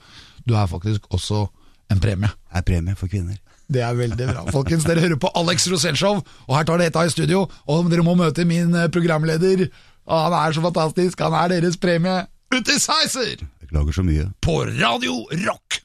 du 0.48 0.54
er 0.56 0.66
faktisk 0.66 1.06
også 1.12 1.46
en 1.92 2.00
premie. 2.00 2.30
Jeg 2.52 2.62
er 2.62 2.66
premie 2.66 2.96
for 2.96 3.06
kvinner. 3.12 3.36
Det 3.72 3.82
er 3.84 3.94
veldig 3.96 4.28
bra. 4.28 4.44
Folkens, 4.52 4.84
dere 4.84 5.00
hører 5.00 5.20
på 5.20 5.30
Alex 5.38 5.68
Rosenshov, 5.70 6.22
og 6.48 6.56
her 6.56 6.66
tar 6.68 6.80
det 6.80 6.90
et 6.90 6.98
av 6.98 7.08
i 7.08 7.12
studio. 7.12 7.46
Og 7.68 7.88
dere 7.92 8.04
må 8.04 8.16
møte 8.18 8.44
min 8.48 8.74
eh, 8.76 8.88
programleder. 8.92 9.66
Og 10.08 10.24
han 10.26 10.36
er 10.36 10.56
så 10.56 10.64
fantastisk. 10.64 11.20
Han 11.24 11.36
er 11.38 11.54
deres 11.54 11.78
premie. 11.80 12.24
Utisizer! 12.52 13.44
Beklager 13.62 13.96
så 13.96 14.04
mye. 14.04 14.28
På 14.44 14.58
Radio 14.66 15.22
Rock! 15.46 15.78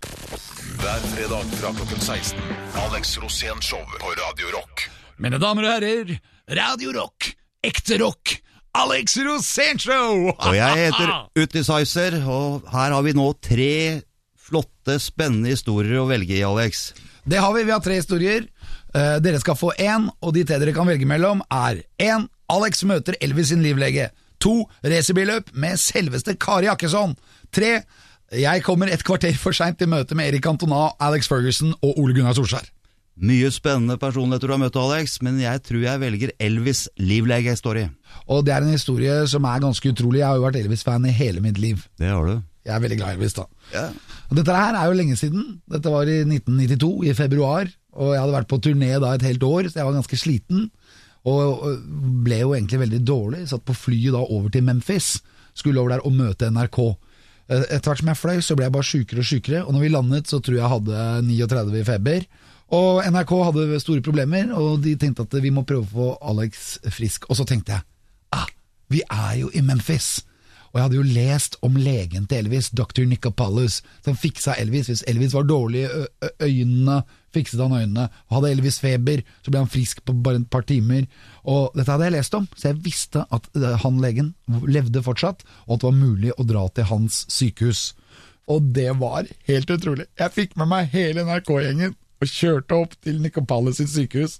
Hver 0.77 1.05
fredag 1.13 1.53
fra 1.57 1.71
klokken 1.77 2.01
16. 2.01 2.41
Alex 2.83 3.15
Rosén 3.21 3.61
Show 3.63 3.83
på 4.01 4.11
Radio 4.19 4.51
Rock. 4.57 4.89
Mine 5.17 5.39
damer 5.41 5.65
og 5.65 5.77
herrer, 5.77 6.17
Radio 6.59 6.91
Rock. 6.99 7.31
Ekte 7.65 7.97
rock. 8.03 8.35
Alex 8.77 9.17
Rosentro! 9.25 10.01
Og 10.35 10.53
jeg 10.53 10.77
heter 10.77 11.13
Utisizer, 11.41 12.19
og 12.29 12.67
her 12.69 12.93
har 12.93 13.05
vi 13.05 13.13
nå 13.17 13.25
tre 13.41 13.71
flotte, 14.47 14.99
spennende 15.01 15.49
historier 15.55 15.97
å 16.03 16.07
velge 16.09 16.35
i, 16.37 16.43
Alex. 16.45 16.91
Det 17.25 17.41
har 17.41 17.55
vi. 17.55 17.65
Vi 17.65 17.73
har 17.73 17.81
tre 17.83 17.97
historier. 17.97 18.45
Eh, 18.93 19.17
dere 19.23 19.41
skal 19.41 19.57
få 19.57 19.71
én, 19.81 20.05
og 20.21 20.35
de 20.37 20.45
tre 20.45 20.59
dere 20.61 20.75
kan 20.77 20.87
velge 20.87 21.09
mellom, 21.09 21.41
er 21.49 21.81
én 21.97 22.29
Alex 22.53 22.85
møter 22.87 23.17
Elvis 23.23 23.49
sin 23.49 23.65
livlege. 23.65 24.11
To 24.45 24.59
racerbilløp 24.85 25.49
med 25.57 25.81
selveste 25.81 26.37
Kari 26.37 26.69
Jakkesson. 26.69 27.17
Tre 27.49 27.79
jeg 28.37 28.63
kommer 28.63 28.91
et 28.91 29.03
kvarter 29.07 29.33
for 29.39 29.55
seint 29.57 29.79
til 29.79 29.89
møte 29.89 30.15
med 30.19 30.29
Erik 30.29 30.45
Antona, 30.51 30.91
Alex 31.01 31.29
Ferguson 31.31 31.73
og 31.81 31.97
Ole 31.97 32.13
Gunnar 32.13 32.37
Solskjær. 32.37 32.69
Mye 33.17 33.49
spennende 33.49 33.95
personligheter 33.97 34.49
du 34.49 34.53
har 34.53 34.61
møtt, 34.61 34.75
Alex, 34.77 35.15
men 35.25 35.39
jeg 35.41 35.63
tror 35.65 35.81
jeg 35.81 36.01
velger 36.03 36.33
Elvis 36.43 36.83
livlege-story. 37.01 37.87
Og 38.29 38.43
det 38.45 38.53
er 38.53 38.61
en 38.65 38.75
historie 38.75 39.15
som 39.31 39.47
er 39.49 39.63
ganske 39.63 39.89
utrolig. 39.89 40.21
Jeg 40.21 40.27
har 40.29 40.37
jo 40.37 40.45
vært 40.45 40.59
Elvis-fan 40.61 41.07
i 41.09 41.15
hele 41.17 41.41
mitt 41.41 41.57
liv. 41.61 41.81
Det 41.97 42.11
har 42.11 42.29
du. 42.29 42.35
Jeg 42.67 42.75
er 42.75 42.83
veldig 42.83 42.99
glad 42.99 43.09
i 43.09 43.17
Elvis, 43.17 43.33
da. 43.37 43.47
Ja. 43.73 43.87
Og 44.27 44.37
dette 44.37 44.53
her 44.59 44.75
er 44.77 44.91
jo 44.91 44.99
lenge 44.99 45.17
siden. 45.17 45.47
Dette 45.71 45.89
var 45.93 46.09
i 46.11 46.19
1992, 46.27 46.91
i 47.09 47.15
februar. 47.17 47.71
Og 47.97 48.13
jeg 48.13 48.21
hadde 48.21 48.35
vært 48.37 48.51
på 48.51 48.61
turné 48.61 48.91
da 49.01 49.15
et 49.15 49.25
helt 49.25 49.45
år, 49.47 49.69
så 49.71 49.79
jeg 49.79 49.87
var 49.87 49.97
ganske 49.97 50.19
sliten. 50.19 50.67
Og 51.27 51.63
og 51.67 51.89
ble 52.27 52.41
jo 52.43 52.53
egentlig 52.53 52.83
veldig 52.83 53.01
dårlig. 53.07 53.45
Satt 53.49 53.65
på 53.65 53.75
flyet 53.75 54.13
da 54.13 54.21
over 54.21 54.53
til 54.53 54.65
Memphis. 54.67 55.15
Skulle 55.57 55.81
over 55.81 55.95
der 55.95 56.05
og 56.05 56.13
møte 56.13 56.51
NRK. 56.53 56.79
Eh, 57.49 57.63
Etter 57.77 57.89
hvert 57.89 58.03
som 58.03 58.11
jeg 58.13 58.21
fløy, 58.21 58.37
så 58.45 58.55
ble 58.59 58.67
jeg 58.67 58.75
bare 58.77 58.89
sjukere 58.91 59.23
og 59.23 59.29
sjukere. 59.31 59.63
Og 59.65 59.73
når 59.73 59.85
vi 59.87 59.93
landet, 59.95 60.29
så 60.29 60.37
tror 60.43 60.59
jeg 60.59 60.61
jeg 60.61 60.75
hadde 60.75 61.07
39 61.31 61.79
i 61.81 61.87
feber. 61.87 62.27
Og 62.75 62.99
NRK 63.07 63.33
hadde 63.47 63.79
store 63.79 64.03
problemer, 64.03 64.49
og 64.51 64.81
de 64.83 64.97
tenkte 64.99 65.23
at 65.23 65.35
vi 65.43 65.53
må 65.55 65.63
prøve 65.67 65.85
å 65.85 65.91
få 65.91 66.07
Alex 66.33 66.77
frisk. 66.91 67.29
Og 67.31 67.39
så 67.39 67.45
tenkte 67.47 67.77
jeg 67.77 67.85
ah, 68.35 68.47
vi 68.91 69.03
er 69.07 69.37
jo 69.43 69.51
i 69.55 69.63
Memphis. 69.63 70.17
Og 70.67 70.81
jeg 70.81 70.83
hadde 70.83 70.97
jo 70.97 71.13
lest 71.15 71.55
om 71.63 71.77
legen 71.79 72.25
til 72.27 72.43
Elvis, 72.43 72.67
dr. 72.75 73.05
Nicopoulos, 73.07 73.79
som 74.03 74.17
fiksa 74.19 74.57
Elvis. 74.59 74.89
Hvis 74.91 75.05
Elvis 75.07 75.33
var 75.33 75.47
dårlig 75.47 75.85
i 75.87 76.01
øynene, 76.43 76.99
fikset 77.33 77.63
han 77.63 77.77
øynene. 77.77 78.09
Hadde 78.33 78.51
Elvis 78.51 78.81
feber, 78.83 79.23
så 79.45 79.53
ble 79.53 79.63
han 79.63 79.71
frisk 79.71 80.03
på 80.03 80.15
bare 80.25 80.41
et 80.41 80.49
par 80.51 80.67
timer. 80.67 81.07
Og 81.47 81.71
dette 81.77 81.93
hadde 81.93 82.09
jeg 82.09 82.17
lest 82.17 82.35
om, 82.35 82.49
så 82.53 82.73
jeg 82.73 82.81
visste 82.83 83.23
at 83.31 83.47
eh, 83.55 83.77
han 83.83 84.01
legen 84.03 84.33
levde 84.67 85.05
fortsatt, 85.05 85.47
og 85.65 85.77
at 85.77 85.85
det 85.85 85.89
var 85.89 86.01
mulig 86.01 86.35
å 86.35 86.47
dra 86.47 86.67
til 86.75 86.91
hans 86.91 87.23
sykehus. 87.31 87.93
Og 88.51 88.67
det 88.75 88.91
var 88.99 89.31
helt 89.47 89.71
utrolig. 89.71 90.07
Jeg 90.19 90.35
fikk 90.35 90.59
med 90.59 90.69
meg 90.71 90.91
hele 90.91 91.23
NRK-gjengen 91.27 91.95
og 92.17 92.31
kjørte 92.31 92.77
opp 92.77 92.97
til 93.03 93.21
Nicopoulos 93.21 93.79
sitt 93.81 93.93
sykehus. 93.93 94.39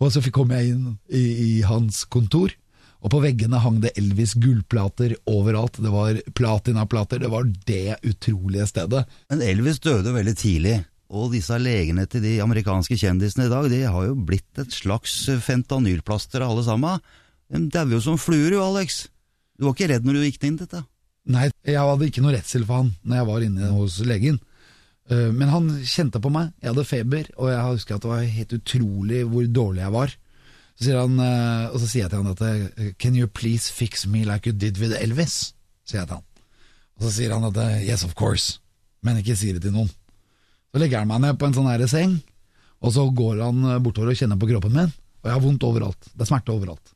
Og 0.00 0.12
så 0.14 0.22
kom 0.32 0.52
jeg 0.54 0.72
inn 0.72 0.84
i, 1.12 1.20
i 1.20 1.50
hans 1.68 2.04
kontor, 2.08 2.54
og 3.00 3.12
på 3.12 3.20
veggene 3.24 3.60
hang 3.60 3.78
det 3.80 3.94
Elvis 4.00 4.34
gullplater 4.40 5.14
overalt. 5.28 5.78
Det 5.80 5.92
var 5.92 6.20
platinaplater, 6.36 7.20
det 7.20 7.30
var 7.32 7.48
det 7.68 7.98
utrolige 8.08 8.68
stedet. 8.68 9.06
Men 9.32 9.44
Elvis 9.44 9.80
døde 9.80 10.12
veldig 10.16 10.36
tidlig, 10.36 10.76
og 11.10 11.32
disse 11.34 11.56
legene 11.58 12.04
til 12.08 12.22
de 12.24 12.36
amerikanske 12.44 12.96
kjendisene 13.00 13.48
i 13.48 13.52
dag, 13.52 13.68
de 13.72 13.80
har 13.82 14.08
jo 14.08 14.14
blitt 14.14 14.60
et 14.62 14.72
slags 14.72 15.14
fentanylplaster 15.44 16.44
alle 16.44 16.64
sammen. 16.66 17.00
De 17.50 17.64
dauer 17.72 17.96
jo 17.96 18.04
som 18.04 18.20
fluer 18.20 18.54
jo, 18.54 18.62
Alex. 18.62 19.06
Du 19.58 19.66
var 19.66 19.74
ikke 19.74 19.90
redd 19.90 20.06
når 20.06 20.16
du 20.16 20.26
gikk 20.28 20.44
inn 20.46 20.60
dette? 20.60 20.84
Nei, 21.30 21.50
jeg 21.66 21.76
hadde 21.76 22.06
ikke 22.08 22.22
noe 22.24 22.36
redsel 22.36 22.62
for 22.64 22.80
han 22.80 22.94
når 23.04 23.20
jeg 23.20 23.28
var 23.28 23.44
inne 23.44 23.72
hos 23.74 23.98
legen. 24.08 24.38
Eh, 25.10 25.30
Men 25.34 25.48
han 25.50 25.68
kjente 25.84 26.20
på 26.22 26.30
meg, 26.32 26.52
jeg 26.62 26.70
hadde 26.72 26.86
feber, 26.86 27.30
og 27.36 27.50
jeg 27.50 27.68
husker 27.74 27.96
at 27.96 28.04
det 28.04 28.10
var 28.12 28.26
helt 28.38 28.52
utrolig 28.60 29.22
hvor 29.26 29.46
dårlig 29.50 29.82
jeg 29.82 29.94
var. 29.96 30.16
Så 30.78 30.86
sier 30.86 31.00
han, 31.02 31.18
eh, 31.20 31.64
og 31.74 31.78
så 31.82 31.88
sier 31.90 32.04
jeg 32.06 32.12
til 32.12 32.22
han 32.22 32.32
at 32.32 32.42
eh, 32.46 32.92
Can 33.02 33.16
you 33.18 33.26
please 33.28 33.72
fix 33.72 34.06
me 34.06 34.24
like 34.24 34.46
you 34.48 34.54
did 34.56 34.78
with 34.78 34.94
Elvis? 34.96 35.52
sier 35.84 36.04
jeg 36.04 36.08
til 36.12 36.20
han. 36.20 36.26
Og 37.00 37.06
så 37.08 37.10
sier 37.16 37.34
han 37.34 37.48
at 37.48 37.58
yes 37.82 38.04
of 38.06 38.14
course, 38.14 38.60
men 39.02 39.18
ikke 39.18 39.34
si 39.36 39.50
det 39.56 39.62
til 39.64 39.72
noen. 39.74 39.88
Så 40.70 40.78
legger 40.78 41.02
han 41.02 41.08
meg 41.10 41.22
ned 41.24 41.38
på 41.40 41.48
en 41.48 41.56
sånn 41.56 41.66
her 41.70 41.82
seng, 41.90 42.18
og 42.80 42.92
så 42.94 43.08
går 43.10 43.40
han 43.42 43.64
bortover 43.82 44.12
og 44.12 44.18
kjenner 44.20 44.38
på 44.38 44.46
kroppen 44.52 44.76
min, 44.76 44.92
og 44.92 45.26
jeg 45.26 45.34
har 45.34 45.42
vondt 45.42 45.64
overalt. 45.66 46.10
Det 46.14 46.22
er 46.22 46.28
smerte 46.30 46.52
overalt. 46.54 46.92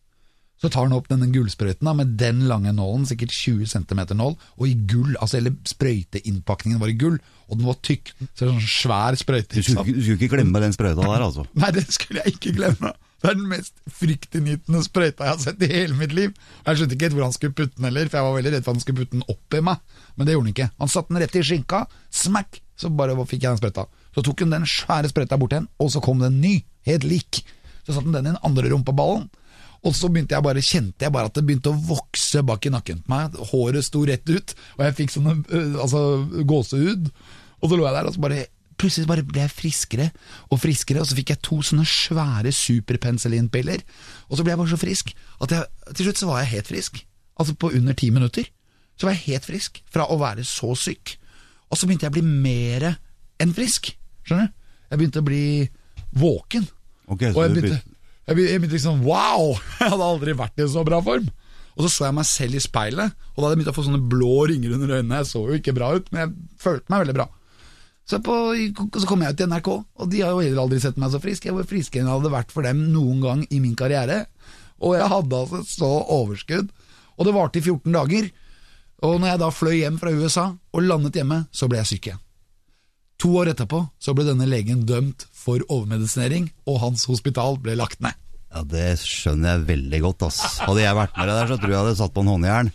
Så 0.63 0.71
tar 0.71 0.87
han 0.87 0.95
opp 0.97 1.09
denne 1.11 1.27
gullsprøyten 1.35 1.89
med 1.99 2.13
den 2.17 2.45
lange 2.49 2.73
nålen, 2.73 3.05
sikkert 3.11 3.33
20 3.35 3.67
cm 3.69 4.01
nål, 4.17 4.37
og 4.57 4.67
i 4.69 4.75
gull, 4.89 5.17
altså 5.21 5.41
hele 5.41 5.51
sprøyteinnpakningen 5.67 6.81
var 6.81 6.89
i 6.93 6.97
gull, 6.99 7.19
og 7.49 7.59
den 7.59 7.67
var 7.69 7.77
tykk, 7.85 8.13
så 8.33 8.45
det 8.47 8.47
er 8.47 8.53
sånn 8.55 8.69
svær 8.75 9.19
sprøyte. 9.21 9.55
Du 9.59 9.63
skulle, 9.63 9.83
ikke- 9.85 9.97
du 9.99 10.03
skulle 10.03 10.21
ikke 10.23 10.37
glemme 10.37 10.61
den 10.63 10.73
sprøyta 10.73 11.03
der, 11.03 11.25
altså. 11.27 11.45
Nei, 11.61 11.71
den 11.75 11.91
skulle 11.93 12.23
jeg 12.25 12.37
ikke 12.39 12.55
glemme. 12.57 12.93
Det 13.25 13.31
er 13.31 13.37
den 13.41 13.49
mest 13.49 13.73
fryktinngytende 13.89 14.83
sprøyta 14.85 15.25
jeg 15.25 15.33
har 15.33 15.39
sett 15.41 15.63
i 15.65 15.69
hele 15.71 15.97
mitt 15.97 16.13
liv. 16.13 16.33
Jeg 16.67 16.77
skjønte 16.77 16.93
ikke 16.97 17.07
helt 17.09 17.17
hvor 17.19 17.25
han 17.25 17.33
skulle 17.37 17.57
putte 17.57 17.77
den 17.79 17.87
heller, 17.89 18.09
for 18.13 18.19
jeg 18.21 18.27
var 18.29 18.35
veldig 18.39 18.53
redd 18.55 18.65
for 18.67 18.77
han 18.77 18.83
skulle 18.85 18.99
putte 19.01 19.17
den 19.17 19.25
opp 19.33 19.57
i 19.57 19.63
meg. 19.65 19.79
Men 20.17 20.27
det 20.29 20.35
gjorde 20.37 20.45
han 20.47 20.55
ikke. 20.55 20.71
Han 20.83 20.93
satte 20.93 21.09
den 21.15 21.23
rett 21.25 21.39
i 21.41 21.45
skinka, 21.49 21.81
smack, 22.13 22.61
så 22.77 22.91
bare 22.93 23.17
fikk 23.25 23.47
jeg 23.47 23.55
den 23.55 23.63
sprøyta. 23.63 23.87
Så 24.15 24.25
tok 24.29 24.45
hun 24.45 24.53
den 24.53 24.67
svære 24.69 25.09
sprøyta 25.11 25.39
bort 25.41 25.57
igjen, 25.57 25.69
og 25.81 25.89
så 25.95 26.03
kom 26.05 26.21
det 26.21 26.29
en 26.33 26.41
ny, 26.45 26.55
helt 26.87 27.05
lik. 27.09 27.41
Så 27.87 27.97
satte 27.97 28.05
hun 28.05 28.13
den 28.19 28.29
i 28.29 28.35
den 28.35 28.43
andre 28.45 28.69
rumpeballen. 28.75 29.31
Og 29.85 29.93
så 29.97 30.09
begynte 30.09 30.37
jeg 30.37 30.45
bare, 30.45 30.65
kjente 30.65 31.05
jeg 31.05 31.13
bare 31.13 31.29
at 31.29 31.37
det 31.37 31.45
begynte 31.45 31.73
å 31.73 31.81
vokse 31.91 32.41
bak 32.47 32.65
i 32.65 32.73
nakken 32.73 33.03
på 33.05 33.13
meg. 33.13 33.37
Håret 33.53 33.85
sto 33.85 34.05
rett 34.09 34.29
ut, 34.31 34.55
og 34.79 34.85
jeg 34.87 34.97
fikk 35.01 35.13
sånne 35.13 35.35
altså, 35.83 36.03
gåsehud. 36.49 37.11
Og 37.61 37.69
så 37.69 37.77
lå 37.77 37.87
jeg 37.87 37.97
der, 37.99 38.09
og 38.09 38.17
så 38.17 38.27
bare 38.27 38.45
Plutselig 38.75 39.07
bare 39.07 39.23
ble 39.23 39.39
jeg 39.39 39.53
friskere 39.55 40.09
og 40.51 40.59
friskere, 40.59 40.99
og 40.99 41.07
så 41.07 41.15
fikk 41.15 41.31
jeg 41.31 41.41
to 41.47 41.61
sånne 41.63 41.85
svære 41.87 42.51
superpenicillinpiller. 42.51 43.85
Og 44.27 44.35
så 44.35 44.43
ble 44.43 44.51
jeg 44.51 44.61
bare 44.61 44.73
så 44.73 44.79
frisk 44.81 45.13
at 45.47 45.55
jeg, 45.55 45.69
til 45.93 46.09
slutt 46.09 46.21
så 46.21 46.27
var 46.27 46.41
jeg 46.43 46.51
helt 46.57 46.71
frisk. 46.73 46.99
Altså 47.39 47.55
på 47.55 47.71
under 47.79 47.95
ti 47.95 48.11
minutter. 48.11 48.49
Så 48.99 49.07
var 49.07 49.15
jeg 49.15 49.29
helt 49.29 49.47
frisk 49.47 49.79
fra 49.95 50.09
å 50.11 50.19
være 50.19 50.43
så 50.49 50.73
syk. 50.79 51.15
Og 51.71 51.79
så 51.79 51.87
begynte 51.87 52.09
jeg 52.09 52.15
å 52.15 52.17
bli 52.19 52.27
mer 52.27 52.89
enn 53.43 53.55
frisk. 53.55 53.93
Skjønner 54.27 54.51
du? 54.51 54.59
Jeg 54.91 55.01
begynte 55.01 55.23
å 55.23 55.29
bli 55.31 55.45
våken. 56.19 56.67
Okay, 57.15 57.31
så 57.35 57.47
du 57.47 57.61
begynte, 57.61 57.94
jeg 58.25 58.37
begynte, 58.39 58.73
liksom 58.73 59.03
Wow! 59.05 59.55
Jeg 59.81 59.93
hadde 59.93 60.11
aldri 60.11 60.37
vært 60.39 60.61
i 60.61 60.65
en 60.65 60.73
så 60.73 60.85
bra 60.87 61.01
form. 61.05 61.31
Og 61.75 61.85
så 61.85 61.91
så 61.91 62.05
jeg 62.07 62.15
meg 62.15 62.27
selv 62.29 62.55
i 62.55 62.61
speilet, 62.63 63.15
og 63.35 63.41
da 63.41 63.49
hadde 63.49 63.55
jeg 63.57 63.59
begynt 63.59 63.71
å 63.73 63.75
få 63.75 63.83
sånne 63.83 64.05
blå 64.07 64.35
ringer 64.47 64.77
under 64.77 64.93
øynene. 64.95 65.17
Jeg 65.19 65.27
så 65.27 65.41
jo 65.43 65.57
ikke 65.59 65.75
bra 65.75 65.89
ut, 65.97 66.07
men 66.15 66.21
jeg 66.23 66.61
følte 66.63 66.93
meg 66.93 67.03
veldig 67.03 67.17
bra. 67.17 67.27
Så, 68.07 68.21
på, 68.23 68.37
så 68.95 69.09
kom 69.11 69.25
jeg 69.25 69.35
ut 69.35 69.41
til 69.41 69.51
NRK, 69.51 69.71
og 69.75 70.13
de 70.13 70.21
har 70.23 70.31
jo 70.31 70.45
heller 70.45 70.63
aldri 70.63 70.79
sett 70.85 71.01
meg 71.03 71.11
så 71.11 71.21
frisk. 71.25 71.49
Jeg 71.49 71.57
var 71.57 71.67
friskere 71.67 72.05
enn 72.05 72.13
jeg 72.13 72.21
hadde 72.21 72.33
vært 72.37 72.55
for 72.55 72.69
dem 72.69 72.85
noen 72.95 73.25
gang 73.25 73.43
i 73.51 73.59
min 73.65 73.75
karriere. 73.81 74.21
Og 74.85 74.95
jeg 74.95 75.11
hadde 75.11 75.41
altså 75.41 75.65
så 75.67 75.91
overskudd. 76.15 76.71
Og 77.19 77.27
det 77.27 77.35
varte 77.35 77.59
i 77.59 77.65
14 77.65 77.91
dager. 77.97 78.31
Og 79.05 79.19
når 79.19 79.33
jeg 79.33 79.43
da 79.43 79.51
fløy 79.53 79.77
hjem 79.81 79.99
fra 79.99 80.15
USA 80.15 80.47
og 80.55 80.87
landet 80.87 81.19
hjemme, 81.19 81.43
så 81.51 81.67
ble 81.71 81.83
jeg 81.83 81.91
syk 81.91 82.11
igjen. 82.11 82.24
To 83.23 83.31
år 83.41 83.53
etterpå 83.55 83.79
så 84.03 84.15
ble 84.17 84.25
denne 84.27 84.47
legen 84.51 84.83
dømt 84.89 85.27
for 85.33 85.63
overmedisinering, 85.71 86.51
og 86.67 86.81
hans 86.83 87.05
hospital 87.09 87.57
ble 87.63 87.77
lagt 87.79 88.01
ned. 88.05 88.17
Ja, 88.55 88.63
Det 88.63 88.99
skjønner 89.03 89.57
jeg 89.59 89.67
veldig 89.71 90.01
godt. 90.05 90.23
ass. 90.29 90.41
Hadde 90.63 90.83
jeg 90.85 90.95
vært 90.99 91.17
med 91.19 91.29
deg 91.31 91.37
der, 91.41 91.47
så 91.51 91.57
tror 91.59 91.71
jeg 91.71 91.77
jeg 91.77 91.85
hadde 91.85 91.97
satt 92.03 92.15
på 92.15 92.25
en 92.25 92.33
håndjern. 92.35 92.73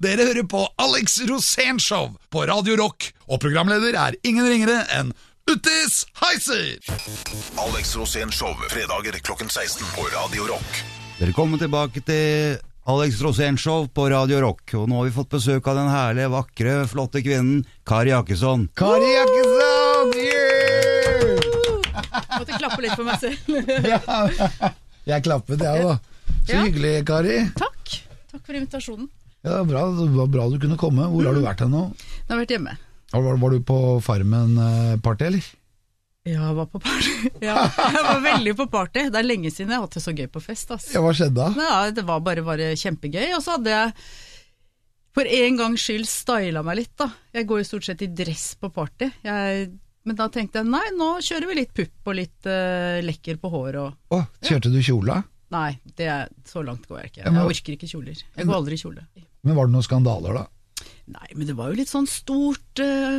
Dere 0.00 0.26
hører 0.28 0.46
på 0.48 0.62
Alex 0.80 1.18
Rosén 1.28 1.78
Show 1.80 2.10
på 2.32 2.44
Radio 2.48 2.76
Rock, 2.80 3.10
og 3.28 3.40
programleder 3.40 3.96
er 3.96 4.16
ingen 4.24 4.44
ringere 4.48 4.82
enn 4.96 5.12
Uttis 5.50 6.04
Heiser! 6.20 6.76
Alex 7.58 7.94
Rosén 7.96 8.30
Show, 8.32 8.52
fredager 8.70 9.16
klokken 9.24 9.48
16 9.50 9.84
på 9.96 10.04
Radio 10.14 10.46
Rock. 10.52 10.82
Velkommen 11.20 11.58
tilbake 11.60 12.00
til 12.06 12.60
Alex 12.84 13.20
Rosén 13.20 13.56
Show 13.58 13.86
på 13.92 14.08
Radio 14.10 14.40
Rock. 14.40 14.72
Og 14.74 14.88
nå 14.88 14.96
har 15.00 15.04
vi 15.08 15.12
fått 15.14 15.30
besøk 15.34 15.66
av 15.68 15.76
den 15.78 15.90
herlige, 15.92 16.30
vakre, 16.32 16.74
flotte 16.90 17.20
kvinnen 17.22 17.64
Kari 17.86 18.10
Jakkesson. 18.14 18.66
Kari 18.78 19.10
Jakkesson! 19.14 20.14
Yeah! 20.16 21.38
Måtte 22.40 22.56
klappe 22.58 22.80
litt 22.84 22.96
for 22.96 23.06
meg 23.06 23.20
selv. 23.20 23.36
Jeg 25.10 25.24
klappet, 25.24 25.62
jeg 25.64 25.84
da. 25.86 25.94
Så 26.46 26.52
Ja. 26.54 26.60
hyggelig, 26.64 26.92
Kari. 27.08 27.38
Takk. 27.58 27.94
Takk 28.30 28.42
for 28.46 28.54
invitasjonen. 28.56 29.08
Ja, 29.44 29.62
bra, 29.64 29.86
det 29.96 30.08
var 30.12 30.28
bra 30.30 30.44
du 30.52 30.58
kunne 30.60 30.76
komme. 30.78 31.06
Hvor 31.10 31.24
har 31.26 31.34
du 31.36 31.40
vært 31.44 31.62
hen 31.64 31.72
nå? 31.72 31.80
Jeg 31.96 32.28
har 32.28 32.40
vært 32.42 32.52
hjemme. 32.54 32.74
Var, 33.10 33.38
var 33.42 33.50
du 33.56 33.60
på 33.66 33.78
Farmen-party, 34.04 35.24
eller? 35.30 35.48
Ja, 36.28 36.50
jeg 36.50 36.56
var 36.58 36.66
på 36.68 36.80
party. 36.84 37.12
Ja, 37.48 37.54
jeg 37.64 38.02
var 38.04 38.18
veldig 38.24 38.52
på 38.58 38.66
party. 38.72 39.06
Det 39.12 39.20
er 39.20 39.26
lenge 39.26 39.52
siden 39.52 39.72
jeg 39.72 39.80
har 39.80 39.86
hatt 39.86 39.96
det 39.96 40.02
så 40.04 40.12
gøy 40.12 40.26
på 40.32 40.42
fest. 40.44 40.72
Altså. 40.74 40.92
Ja, 40.96 41.00
hva 41.04 41.12
skjedde 41.16 41.36
da? 41.38 41.46
Ja, 41.56 41.78
det 41.96 42.04
var 42.08 42.20
bare, 42.24 42.44
bare 42.44 42.74
kjempegøy. 42.76 43.30
Og 43.38 43.44
så 43.44 43.54
hadde 43.56 43.72
jeg 43.72 43.94
for 45.16 45.30
en 45.40 45.56
gangs 45.58 45.84
skyld 45.86 46.06
styla 46.06 46.62
meg 46.66 46.82
litt, 46.82 46.92
da. 47.00 47.08
Jeg 47.34 47.48
går 47.48 47.62
jo 47.62 47.68
stort 47.70 47.88
sett 47.88 48.04
i 48.04 48.10
dress 48.20 48.50
på 48.60 48.68
party. 48.74 49.08
Jeg, 49.24 49.70
men 50.06 50.18
da 50.18 50.28
tenkte 50.32 50.60
jeg 50.60 50.68
nei, 50.70 50.84
nå 50.98 51.08
kjører 51.24 51.48
vi 51.50 51.56
litt 51.62 51.72
pupp 51.76 52.12
og 52.12 52.18
litt 52.20 52.50
uh, 52.50 53.00
lekker 53.04 53.40
på 53.40 53.50
håret 53.52 53.80
og 53.80 54.16
Å, 54.16 54.20
kjørte 54.44 54.70
du 54.72 54.78
kjola? 54.84 55.18
Nei, 55.50 55.72
det 55.98 56.06
er, 56.06 56.28
så 56.46 56.62
langt 56.62 56.84
går 56.86 57.00
jeg 57.00 57.10
ikke. 57.14 57.24
Ja, 57.24 57.32
Jeg 57.32 57.54
orker 57.56 57.74
ikke 57.74 57.88
kjoler. 57.90 58.20
Jeg 58.36 58.46
går 58.46 58.58
aldri 58.60 58.76
i 58.76 58.84
kjole. 58.84 59.08
Men 59.48 59.56
var 59.56 59.66
det 59.66 59.74
noen 59.74 59.88
skandaler, 59.88 60.36
da? 60.36 60.86
Nei, 61.10 61.26
men 61.34 61.48
det 61.48 61.56
var 61.58 61.72
jo 61.72 61.80
litt 61.80 61.90
sånn 61.90 62.06
stort 62.06 62.84
eh, 62.84 63.18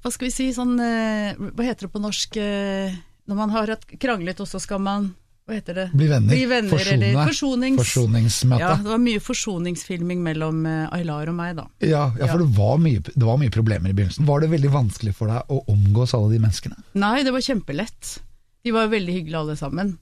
Hva 0.00 0.12
skal 0.12 0.30
vi 0.30 0.32
si, 0.32 0.50
sånn 0.56 0.78
eh, 0.80 1.36
Hva 1.36 1.66
heter 1.66 1.86
det 1.86 1.92
på 1.92 2.02
norsk 2.02 2.36
eh, 2.40 2.94
Når 3.28 3.36
man 3.38 3.52
har 3.52 3.74
kranglet, 4.00 4.40
og 4.40 4.48
så 4.48 4.60
skal 4.62 4.80
man 4.82 5.10
Hva 5.48 5.58
heter 5.58 5.76
det? 5.76 5.86
Bli 5.92 6.08
venner? 6.10 6.32
Bli 6.32 6.46
venner 6.48 6.72
Forsone? 6.72 7.10
eller 7.10 7.28
forsonings... 7.28 7.80
Forsoningsmøte? 7.82 8.62
Ja, 8.64 8.74
det 8.80 8.92
var 8.94 9.02
mye 9.02 9.22
forsoningsfilming 9.24 10.22
mellom 10.24 10.64
eh, 10.68 10.86
Aylar 10.96 11.32
og 11.32 11.36
meg, 11.36 11.56
da. 11.58 11.68
Ja, 11.84 12.06
ja, 12.16 12.30
for 12.30 12.40
Ja. 12.40 12.44
Det, 12.44 12.50
var 12.56 12.80
mye, 12.82 13.04
det 13.08 13.26
var 13.28 13.40
mye 13.40 13.54
problemer 13.54 13.92
i 13.92 13.96
begynnelsen. 13.96 14.28
Var 14.28 14.44
det 14.44 14.52
veldig 14.54 14.72
vanskelig 14.76 15.16
for 15.18 15.32
deg 15.32 15.52
å 15.52 15.62
omgås 15.74 16.14
alle 16.16 16.32
de 16.32 16.40
menneskene? 16.44 16.80
Nei, 17.00 17.16
det 17.26 17.34
var 17.34 17.44
kjempelett. 17.44 18.14
De 18.64 18.76
var 18.76 18.92
veldig 18.92 19.16
hyggelige 19.18 19.42
alle 19.44 19.58
sammen. 19.58 19.96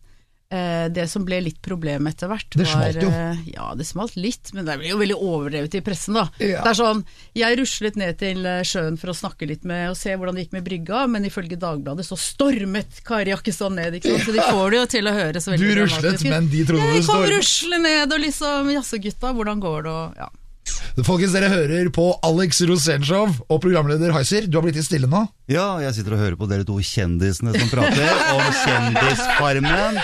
Eh, 0.51 0.87
det 0.89 1.05
som 1.13 1.27
ble 1.29 1.43
litt 1.45 1.59
problem 1.61 2.07
etter 2.09 2.31
hvert, 2.31 2.55
Det 2.57 2.65
smalt 2.65 3.03
jo. 3.03 3.11
eh, 3.13 3.37
Ja, 3.53 3.67
det 3.77 3.85
smalt 3.85 4.15
litt, 4.17 4.49
men 4.57 4.65
det 4.65 4.79
ble 4.81 4.89
jo 4.89 4.97
veldig 4.97 5.17
overdrevet 5.21 5.75
i 5.77 5.83
pressen, 5.85 6.15
da. 6.17 6.23
Ja. 6.41 6.63
Det 6.65 6.71
er 6.73 6.79
sånn, 6.79 7.03
Jeg 7.37 7.59
ruslet 7.61 7.97
ned 8.01 8.17
til 8.17 8.47
eh, 8.49 8.63
sjøen 8.65 8.97
for 8.97 9.13
å 9.13 9.17
snakke 9.19 9.45
litt 9.47 9.67
med 9.69 9.91
og 9.91 9.97
se 10.01 10.17
hvordan 10.17 10.35
det 10.39 10.47
gikk 10.47 10.57
med 10.57 10.65
brygga, 10.65 11.03
men 11.07 11.29
ifølge 11.29 11.59
Dagbladet 11.61 12.07
så 12.09 12.17
stormet 12.17 13.03
Kari 13.05 13.29
Jakkesson 13.35 13.77
ned, 13.77 13.93
ikke 14.01 14.17
sant. 14.17 14.25
Så 14.25 14.33
de 14.33 14.41
får 14.41 14.71
det 14.73 14.79
jo 14.81 14.87
til 14.97 15.05
å 15.05 15.13
høres 15.19 15.51
veldig 15.53 15.69
Du 15.69 15.81
ruslet, 15.83 16.01
dramatisk 16.01 16.31
men 16.33 16.49
de 16.49 16.65
trodde 16.65 16.89
Jeg 16.97 17.05
kom 17.05 17.05
stormet. 17.05 17.37
rusle 17.37 17.79
ned 17.85 18.13
og 18.17 18.21
liksom 18.25 18.73
Jaså 18.73 19.03
gutta, 19.05 19.35
hvordan 19.37 19.61
går 19.61 19.83
det 19.85 19.93
og 19.93 20.17
ja. 20.17 20.31
Folkens, 21.07 21.33
dere 21.35 21.49
hører 21.53 21.91
på 21.95 22.09
Alex 22.27 22.61
Rosenshov 22.67 23.37
og 23.47 23.61
programleder 23.63 24.13
Heiser. 24.17 24.49
Du 24.51 24.59
har 24.59 24.65
blitt 24.67 24.79
litt 24.79 24.89
stille 24.89 25.09
nå. 25.11 25.25
Ja, 25.51 25.79
jeg 25.85 25.95
sitter 25.99 26.17
og 26.17 26.23
hører 26.25 26.37
på 26.41 26.49
dere 26.51 26.67
to 26.69 26.79
kjendisene 26.83 27.55
som 27.55 27.71
prater 27.71 28.23
om 28.35 28.43
Kjendisfarmen. 28.65 30.01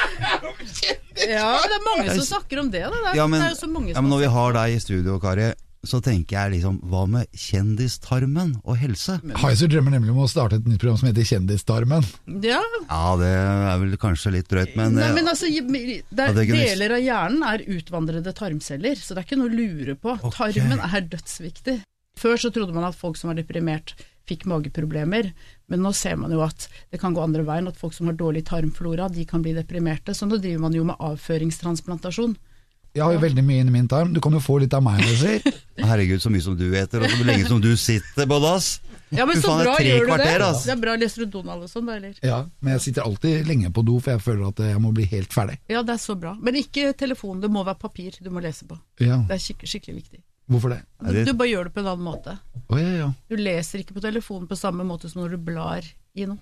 ja, 1.25 1.51
det 1.65 1.77
er 1.79 1.85
mange 1.89 2.09
som 2.15 2.25
snakker 2.31 2.63
om 2.63 2.71
det, 2.73 2.85
da. 2.87 2.95
Det 2.95 3.13
er, 3.13 3.19
Ja, 3.19 3.27
men, 3.27 3.41
det 3.43 3.51
er 3.51 3.57
jo 3.57 3.61
så 3.65 3.71
mange 3.71 3.95
ja, 3.95 4.01
men 4.01 4.15
når 4.15 4.25
vi 4.25 4.33
har 4.39 4.57
deg 4.61 4.77
i 4.77 4.81
studio, 4.83 5.19
Kari, 5.23 5.51
så 5.89 6.01
tenker 6.05 6.37
jeg 6.37 6.53
liksom 6.57 6.79
Hva 6.91 7.05
med 7.11 7.29
kjendistarmen 7.39 8.57
og 8.65 8.79
helse? 8.81 9.19
Heiser 9.43 9.71
drømmer 9.71 9.97
nemlig 9.97 10.15
om 10.15 10.23
å 10.25 10.29
starte 10.31 10.59
et 10.61 10.69
nytt 10.69 10.81
program 10.83 10.99
som 11.01 11.11
heter 11.11 11.27
Kjendistarmen. 11.29 12.07
Ja, 12.45 12.61
Ja, 12.89 13.17
det 13.21 13.31
er 13.35 13.83
vel 13.83 13.97
kanskje 14.01 14.35
litt 14.37 14.49
drøyt, 14.51 14.75
men, 14.79 14.97
Nei, 14.99 15.11
men 15.17 15.29
altså, 15.31 15.49
er, 15.49 15.65
er 15.65 16.39
visst. 16.41 16.55
deler 16.55 16.97
av 16.97 17.05
hjernen 17.05 17.45
er 17.49 17.67
utvandrede 17.77 18.35
tarmceller, 18.37 18.99
så 19.01 19.15
det 19.15 19.23
er 19.23 19.29
ikke 19.29 19.41
noe 19.41 19.53
å 19.53 19.59
lure 19.59 19.97
på. 20.01 20.17
Okay. 20.31 20.57
Tarmen 20.59 20.83
er 20.85 21.07
dødsviktig. 21.13 21.79
Før 22.21 22.37
så 22.41 22.51
trodde 22.55 22.75
man 22.77 22.87
at 22.87 22.97
folk 22.99 23.19
som 23.19 23.33
var 23.33 23.39
deprimert 23.41 23.97
fikk 24.29 24.47
mageproblemer, 24.49 25.33
men 25.69 25.83
nå 25.85 25.91
ser 25.97 26.17
man 26.17 26.33
jo 26.33 26.41
at 26.45 26.69
det 26.93 27.01
kan 27.03 27.13
gå 27.17 27.21
andre 27.21 27.45
veien, 27.45 27.69
at 27.69 27.77
folk 27.81 27.93
som 27.97 28.09
har 28.09 28.17
dårlig 28.17 28.45
tarmflora, 28.49 29.11
de 29.13 29.27
kan 29.29 29.43
bli 29.45 29.53
deprimerte. 29.57 30.15
Så 30.17 30.29
nå 30.29 30.39
driver 30.41 30.63
man 30.65 30.77
jo 30.77 30.87
med 30.89 30.97
avføringstransplantasjon. 31.01 32.37
Jeg 32.95 33.03
har 33.03 33.15
jo 33.17 33.21
veldig 33.25 33.43
mye 33.43 33.63
inni 33.65 33.73
min 33.75 33.89
tarm. 33.91 34.13
Du 34.15 34.21
kan 34.23 34.35
jo 34.37 34.41
få 34.43 34.61
litt 34.63 34.75
av 34.77 34.83
meg, 34.87 35.01
Heiser. 35.03 35.43
herregud, 35.91 36.21
så 36.23 36.31
mye 36.31 36.45
som 36.45 36.55
du 36.55 36.69
eter, 36.79 37.03
og 37.03 37.11
så 37.11 37.25
lenge 37.27 37.49
som 37.49 37.63
du 37.63 37.73
sitter 37.81 38.29
på 38.31 38.39
dass. 38.45 38.77
Ja, 39.15 39.27
men 39.27 39.35
du, 39.35 39.43
så 39.43 39.51
faen, 39.51 39.61
er 39.63 39.67
bra, 39.67 39.75
gjør 39.83 39.99
du 40.05 40.11
kvarter, 40.13 40.31
det? 40.31 40.47
Altså. 40.47 40.69
Det 40.69 40.75
er 40.75 40.79
bra, 40.85 40.95
leser 41.03 41.25
du 41.25 41.33
Donald 41.33 41.67
og 41.67 41.71
sånn, 41.73 41.89
da, 41.91 41.97
eller? 41.99 42.15
Ja, 42.23 42.39
men 42.63 42.77
jeg 42.77 42.85
sitter 42.87 43.09
alltid 43.09 43.51
lenge 43.51 43.73
på 43.75 43.83
do, 43.87 43.97
for 44.03 44.15
jeg 44.15 44.23
føler 44.23 44.47
at 44.53 44.63
jeg 44.67 44.83
må 44.83 44.93
bli 44.95 45.09
helt 45.11 45.35
ferdig. 45.35 45.59
Ja, 45.71 45.83
det 45.87 45.97
er 45.97 46.01
så 46.05 46.17
bra. 46.19 46.37
Men 46.39 46.59
ikke 46.63 46.93
telefon, 46.99 47.43
det 47.43 47.51
må 47.51 47.67
være 47.67 47.83
papir 47.83 48.21
du 48.23 48.31
må 48.35 48.43
lese 48.45 48.67
på. 48.71 48.79
Ja, 49.03 49.19
Det 49.27 49.41
er 49.41 49.43
skik 49.43 49.67
skikkelig 49.67 49.99
viktig. 50.01 50.23
Hvorfor 50.55 50.75
det? 50.75 50.81
Du, 51.03 51.21
Du 51.25 51.35
bare 51.35 51.51
gjør 51.51 51.69
det 51.71 51.75
på 51.75 51.83
en 51.83 51.91
annen 51.97 52.07
måte. 52.07 52.39
Oh, 52.69 52.79
ja, 52.79 52.95
ja. 53.01 53.11
Du 53.31 53.35
leser 53.41 53.83
ikke 53.83 53.97
på 53.99 54.03
telefonen 54.07 54.47
på 54.51 54.59
samme 54.61 54.87
måte 54.87 55.11
som 55.11 55.23
når 55.25 55.35
du 55.35 55.47
blar 55.51 55.83
i 56.15 56.31
noe. 56.31 56.39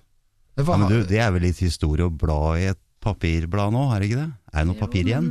Det 0.52 0.68
Ja, 0.68 0.76
men 0.76 0.90
du, 0.90 1.00
det 1.08 1.20
er 1.22 1.30
vel 1.32 1.46
litt 1.46 1.60
historie 1.64 2.04
å 2.04 2.12
bla 2.12 2.58
i 2.60 2.68
et 2.74 2.80
papirblad 3.02 3.72
nå, 3.74 3.88
er 3.94 4.02
det 4.02 4.10
ikke 4.10 4.20
det? 4.20 4.30
Er 4.52 4.58
det 4.60 4.68
noe 4.68 4.78
papir 4.80 5.08
igjen? 5.08 5.30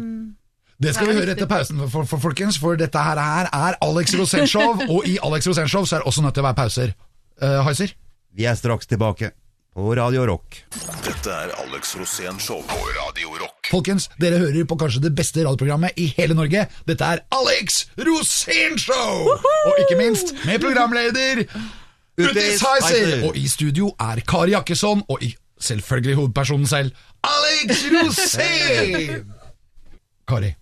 Det 0.82 0.96
skal 0.96 1.08
vi 1.08 1.14
Det 1.14 1.22
høre 1.22 1.36
etter 1.36 1.50
pausen, 1.50 1.82
for, 1.92 2.08
for, 2.10 2.22
folkens, 2.24 2.58
for 2.58 2.80
dette 2.80 3.02
her 3.06 3.20
er, 3.22 3.50
er 3.54 3.78
Alex 3.86 4.16
Rosenshov, 4.18 4.82
og 4.94 5.06
i 5.06 5.20
Alex 5.22 5.48
Rosenshov 5.48 5.86
så 5.86 6.00
er 6.00 6.02
det 6.02 6.10
også 6.10 6.24
nødt 6.26 6.34
til 6.34 6.42
å 6.42 6.48
være 6.48 6.58
pauser. 6.58 6.96
Uh, 7.42 7.60
Heiser? 7.68 7.94
Vi 8.34 8.48
er 8.50 8.58
straks 8.58 8.90
tilbake 8.90 9.30
på 9.76 9.94
Radio 9.96 10.26
Rock. 10.28 10.58
Dette 11.06 11.32
er 11.32 11.52
Alex 11.62 11.94
Rosén 12.00 12.40
Show 12.42 12.64
på 12.68 12.80
Radio 12.98 13.30
Rock. 13.40 13.70
Folkens, 13.72 14.10
dere 14.20 14.40
hører 14.42 14.66
på 14.68 14.78
kanskje 14.82 15.04
det 15.06 15.14
beste 15.16 15.46
radioprogrammet 15.46 16.00
i 16.02 16.10
hele 16.18 16.36
Norge. 16.36 16.66
Dette 16.88 17.12
er 17.14 17.22
Alex 17.38 17.86
Rosenshov! 18.02 19.30
Og 19.70 19.84
ikke 19.84 20.00
minst 20.00 20.34
med 20.46 20.60
programleder 20.64 21.44
Utis 22.20 22.66
Heiser. 22.66 23.28
Og 23.30 23.38
i 23.38 23.46
studio 23.48 23.94
er 24.02 24.24
Kari 24.28 24.56
Jakkesson, 24.58 25.06
og 25.08 25.24
i 25.24 25.32
selvfølgelig 25.62 26.18
hovedpersonen 26.20 26.68
selv, 26.68 26.92
Alex 27.24 27.86
Rosén! 27.96 29.22
Kari. 30.28 30.56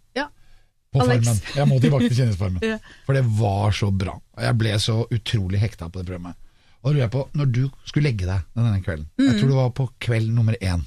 På 0.94 1.02
Alex. 1.04 1.26
Farmen. 1.28 1.42
Jeg 1.56 1.68
må 1.70 1.80
tilbake 1.84 2.08
til 2.10 2.18
Kjendisfarmen. 2.22 2.62
Ja. 2.72 2.78
For 3.06 3.14
det 3.18 3.26
var 3.40 3.72
så 3.78 3.90
bra. 3.94 4.16
Jeg 4.42 4.58
ble 4.62 4.76
så 4.82 5.02
utrolig 5.14 5.60
hekta 5.62 5.90
på 5.90 6.00
det 6.02 6.08
programmet. 6.10 6.36
Og 6.80 6.90
da 6.90 6.96
lurer 6.96 7.04
jeg 7.08 7.12
på, 7.12 7.22
når 7.36 7.52
du 7.52 7.62
skulle 7.84 8.08
legge 8.08 8.26
deg 8.30 8.46
denne 8.56 8.80
kvelden, 8.86 9.06
jeg 9.20 9.36
tror 9.40 9.50
det 9.52 9.58
var 9.60 9.72
på 9.76 9.90
kveld 10.00 10.30
nummer 10.34 10.56
én, 10.64 10.86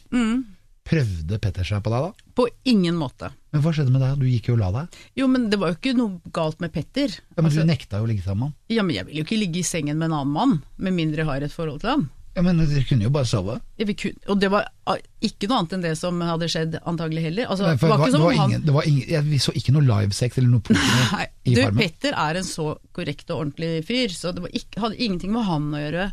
Prøvde 0.82 1.36
Petter 1.38 1.62
seg 1.62 1.78
på 1.84 1.92
deg 1.92 2.02
da? 2.08 2.30
På 2.34 2.48
ingen 2.66 2.96
måte. 2.98 3.28
Men 3.54 3.62
hva 3.62 3.70
skjedde 3.70 3.92
med 3.94 4.02
deg? 4.02 4.16
Du 4.18 4.24
gikk 4.26 4.48
jo 4.50 4.56
og 4.56 4.62
la 4.64 4.70
deg. 4.74 4.96
Jo, 5.20 5.28
men 5.30 5.44
det 5.52 5.60
var 5.62 5.70
jo 5.70 5.76
ikke 5.78 5.92
noe 5.94 6.32
galt 6.34 6.58
med 6.64 6.72
Petter. 6.74 7.12
Ja, 7.20 7.36
men 7.38 7.46
Altså, 7.52 7.62
Du 7.62 7.70
nekta 7.70 8.00
jo 8.00 8.08
å 8.08 8.10
ligge 8.10 8.24
sammen 8.24 8.40
med 8.40 8.50
han. 8.50 8.56
ja, 8.74 8.82
men 8.82 8.96
jeg 8.96 9.06
vil 9.06 9.20
jo 9.20 9.24
ikke 9.28 9.38
ligge 9.38 9.60
i 9.60 9.68
sengen 9.68 10.00
med 10.00 10.08
en 10.10 10.16
annen 10.18 10.32
mann, 10.34 10.56
med 10.82 10.96
mindre 10.96 11.22
jeg 11.22 11.28
har 11.30 11.46
et 11.46 11.54
forhold 11.54 11.84
til 11.84 11.92
ham. 11.92 12.08
Ja, 12.32 12.40
men 12.46 12.56
dere 12.62 12.80
kunne 12.88 13.04
jo 13.04 13.10
bare 13.12 13.28
sove. 13.28 13.58
Ja, 13.76 13.84
vil 13.84 13.96
kun- 14.00 14.18
Og 14.32 14.38
det 14.40 14.48
var 14.50 14.64
ah, 14.88 14.96
ikke 15.20 15.48
noe 15.50 15.58
annet 15.60 15.72
enn 15.76 15.82
det 15.84 15.90
som 16.00 16.20
hadde 16.24 16.48
skjedd, 16.48 16.78
antagelig 16.88 17.22
heller. 17.26 17.50
Altså, 17.52 17.66
Nei, 17.68 17.74
det 17.76 17.90
var 17.90 17.98
ikke 17.98 18.10
som 18.14 18.22
om 18.24 18.36
han 18.38 18.50
ingen, 18.50 18.62
det 18.64 18.74
var 18.76 18.88
ingen, 18.88 19.08
jeg, 19.10 19.26
vi 19.28 19.40
så 19.44 19.52
ikke 19.60 19.74
noe 19.76 19.84
livesex 19.88 20.38
eller 20.40 20.48
noe 20.54 20.64
porno 20.64 21.26
i 21.44 21.54
du, 21.54 21.60
Farmen. 21.62 21.82
Petter 21.82 22.16
er 22.16 22.40
en 22.40 22.48
så 22.48 22.68
korrekt 22.96 23.28
og 23.34 23.42
ordentlig 23.42 23.72
fyr, 23.84 24.14
så 24.16 24.32
det 24.32 24.46
var 24.46 24.54
ikke, 24.62 24.80
hadde 24.86 24.96
ingenting 24.96 25.34
med 25.36 25.44
han 25.50 25.68
å 25.76 25.82
gjøre, 25.82 26.06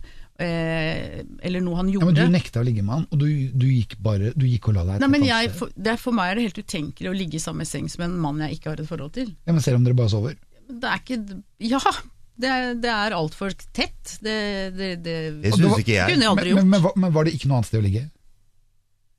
eh, 0.44 1.24
eller 1.48 1.64
noe 1.64 1.80
han 1.80 1.90
gjorde. 1.94 2.12
Ja, 2.12 2.12
men. 2.12 2.20
Du 2.20 2.36
nekta 2.36 2.62
å 2.62 2.68
ligge 2.68 2.84
med 2.84 2.96
han, 2.98 3.08
og 3.12 3.24
du, 3.24 3.28
du, 3.56 3.66
gikk 3.72 3.96
bare, 4.04 4.34
du 4.36 4.46
gikk 4.50 4.70
og 4.72 4.80
la 4.80 4.86
deg 4.92 5.04
Nei, 5.06 5.12
men 5.16 5.26
jeg, 5.28 5.52
for, 5.56 5.72
det 5.76 5.96
er, 5.96 6.00
for 6.04 6.16
meg 6.20 6.34
er 6.34 6.40
det 6.42 6.48
helt 6.50 6.62
utenkelig 6.66 7.12
å 7.12 7.16
ligge 7.16 7.40
i 7.40 7.44
samme 7.44 7.68
seng 7.68 7.88
som 7.92 8.04
en 8.08 8.20
mann 8.20 8.44
jeg 8.44 8.60
ikke 8.60 8.74
har 8.74 8.84
et 8.84 8.92
forhold 8.92 9.16
til. 9.16 9.32
Ja, 9.48 9.56
men 9.56 9.64
Selv 9.64 9.80
om 9.80 9.88
dere 9.88 9.98
bare 10.00 10.12
sover? 10.12 10.36
Det 10.70 10.86
er 10.86 11.00
ikke 11.02 11.42
Ja, 11.66 11.80
det 12.40 12.50
er, 12.50 12.70
det 12.80 12.90
er 12.94 13.16
altfor 13.18 13.52
tett. 13.76 14.16
Det, 14.24 14.38
det, 14.78 14.90
det, 15.04 15.18
Det 15.44 15.52
syns 15.58 15.82
ikke 15.84 15.98
jeg. 15.98 16.14
kunne 16.14 16.24
jeg 16.26 16.32
aldri 16.32 16.54
Men, 16.54 16.56
gjort. 16.56 16.64
men, 16.64 16.70
men, 16.76 16.82
var- 16.88 16.98
men 17.04 17.14
var 17.20 17.28
det 17.30 17.34
ikke 17.38 17.50
noe 17.52 17.60
annet 17.60 17.70
sted 17.72 17.82
å 17.82 17.86
ligge? 17.88 18.06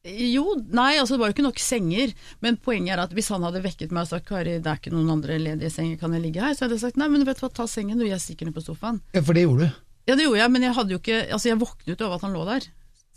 Jo, 0.00 0.54
nei, 0.72 0.94
altså 0.96 1.12
det 1.12 1.20
var 1.20 1.28
jo 1.28 1.34
ikke 1.34 1.44
nok 1.44 1.58
senger, 1.60 2.14
men 2.40 2.56
poenget 2.64 2.94
er 2.94 3.02
at 3.02 3.10
hvis 3.12 3.26
han 3.34 3.42
hadde 3.44 3.60
vekket 3.60 3.90
meg 3.92 4.06
og 4.06 4.08
sagt 4.14 4.30
Kari, 4.30 4.54
det 4.64 4.70
er 4.70 4.78
ikke 4.80 4.94
noen 4.94 5.10
andre 5.12 5.36
ledige 5.36 5.68
senger, 5.74 5.98
kan 6.00 6.14
jeg 6.16 6.22
ligge 6.24 6.40
her? 6.40 6.54
Så 6.56 6.64
hadde 6.64 6.78
jeg 6.78 6.84
sagt 6.86 6.96
nei, 7.02 7.08
men 7.12 7.26
vet 7.28 7.36
du 7.36 7.44
hva, 7.44 7.50
ta 7.52 7.66
sengen 7.68 8.00
du, 8.00 8.06
jeg 8.08 8.22
stikker 8.24 8.48
ned 8.48 8.56
på 8.56 8.62
sofaen. 8.64 9.02
Ja, 9.12 9.20
For 9.20 9.36
det 9.36 9.44
gjorde 9.44 9.68
du. 9.68 9.82
Ja, 10.08 10.16
det 10.16 10.24
gjorde 10.24 10.40
jeg, 10.40 10.52
men 10.56 10.64
jeg 10.64 10.72
hadde 10.78 10.94
jo 10.96 10.98
ikke 11.02 11.18
Altså, 11.28 11.50
jeg 11.50 11.58
våknet 11.60 12.00
jo 12.00 12.06
av 12.08 12.14
at 12.16 12.24
han 12.24 12.32
lå 12.32 12.46
der. 12.48 12.64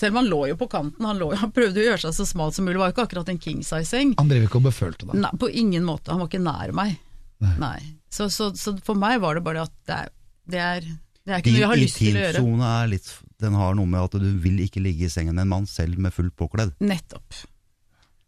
Selv 0.01 0.12
om 0.12 0.19
han 0.19 0.27
lå 0.33 0.41
jo 0.51 0.57
på 0.60 0.67
kanten, 0.74 1.07
han, 1.07 1.22
lå, 1.22 1.29
han 1.39 1.53
prøvde 1.55 1.79
å 1.79 1.86
gjøre 1.88 2.01
seg 2.03 2.17
så 2.19 2.25
smal 2.27 2.51
som 2.51 2.67
mulig, 2.67 2.75
det 2.75 2.81
var 2.83 2.91
jo 2.91 2.95
ikke 2.98 3.05
akkurat 3.07 3.31
en 3.31 3.39
king 3.48 3.63
size-seng. 3.63 4.12
Han 4.19 4.27
drev 4.33 4.50
ikke 4.50 4.60
og 4.60 4.67
befølte 4.67 5.07
deg. 5.07 5.15
Nei, 5.24 5.31
på 5.39 5.48
ingen 5.63 5.88
måte, 5.88 6.12
han 6.12 6.19
var 6.19 6.27
ikke 6.33 6.43
nær 6.43 6.74
meg. 6.75 6.98
Nei. 7.42 7.56
Nei. 7.60 7.80
Så, 8.13 8.28
så, 8.30 8.52
så 8.56 8.75
for 8.86 8.94
meg 9.00 9.18
var 9.24 9.36
det 9.40 9.44
bare 9.44 9.63
at 9.66 9.74
det 9.88 9.96
er, 9.98 10.10
det 10.54 10.60
er, 10.62 10.82
det 11.25 11.34
er 11.34 11.42
ikke 11.42 11.54
noe 11.56 11.63
jeg 11.63 11.72
har 11.72 11.82
lyst 11.82 11.98
til 11.98 12.12
å 12.13 12.20
gjøre. 12.22 12.36
intimsone 12.44 12.68
er 12.84 12.92
litt 12.92 13.10
Den 13.44 13.56
har 13.58 13.74
noe 13.80 13.90
med 13.90 14.00
at 14.06 14.20
du 14.22 14.30
vil 14.44 14.60
ikke 14.63 14.84
ligge 14.84 15.08
i 15.08 15.12
sengen 15.12 15.36
med 15.36 15.44
en 15.48 15.52
mann 15.56 15.66
selv 15.68 15.98
med 16.00 16.13
fullt 16.13 16.36
påkledd. 16.40 16.75
Nettopp. 16.80 17.42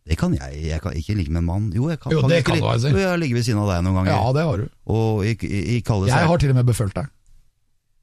Det 0.06 0.18
kan 0.22 0.34
jeg. 0.38 0.58
Jeg 0.68 0.82
kan 0.84 0.94
ikke 0.94 1.16
ligge 1.18 1.32
med 1.34 1.42
en 1.42 1.48
mann. 1.50 1.70
Jo, 1.74 1.88
jeg 1.90 1.98
kan, 2.02 2.12
Jo, 2.14 2.22
det 2.30 2.42
ikke 2.44 2.52
kan 2.52 2.60
du, 2.62 2.68
altså. 2.70 2.90
Jo, 2.94 3.00
jeg 3.02 3.10
har 3.10 3.18
ligget 3.22 3.40
ved 3.40 3.46
siden 3.48 3.62
av 3.64 3.70
deg 3.72 3.86
noen 3.88 3.96
ganger. 4.02 4.12
Ja, 4.14 4.34
det 4.38 4.44
har 4.46 4.58
du. 4.62 4.66
Og 4.94 5.24
i, 5.26 5.32
i, 5.48 5.62
i 5.76 5.80
kalde 5.86 6.10
Jeg 6.12 6.28
har 6.30 6.42
til 6.44 6.52
og 6.54 6.60
med 6.60 6.68
befølt 6.70 6.94
deg. 6.98 7.08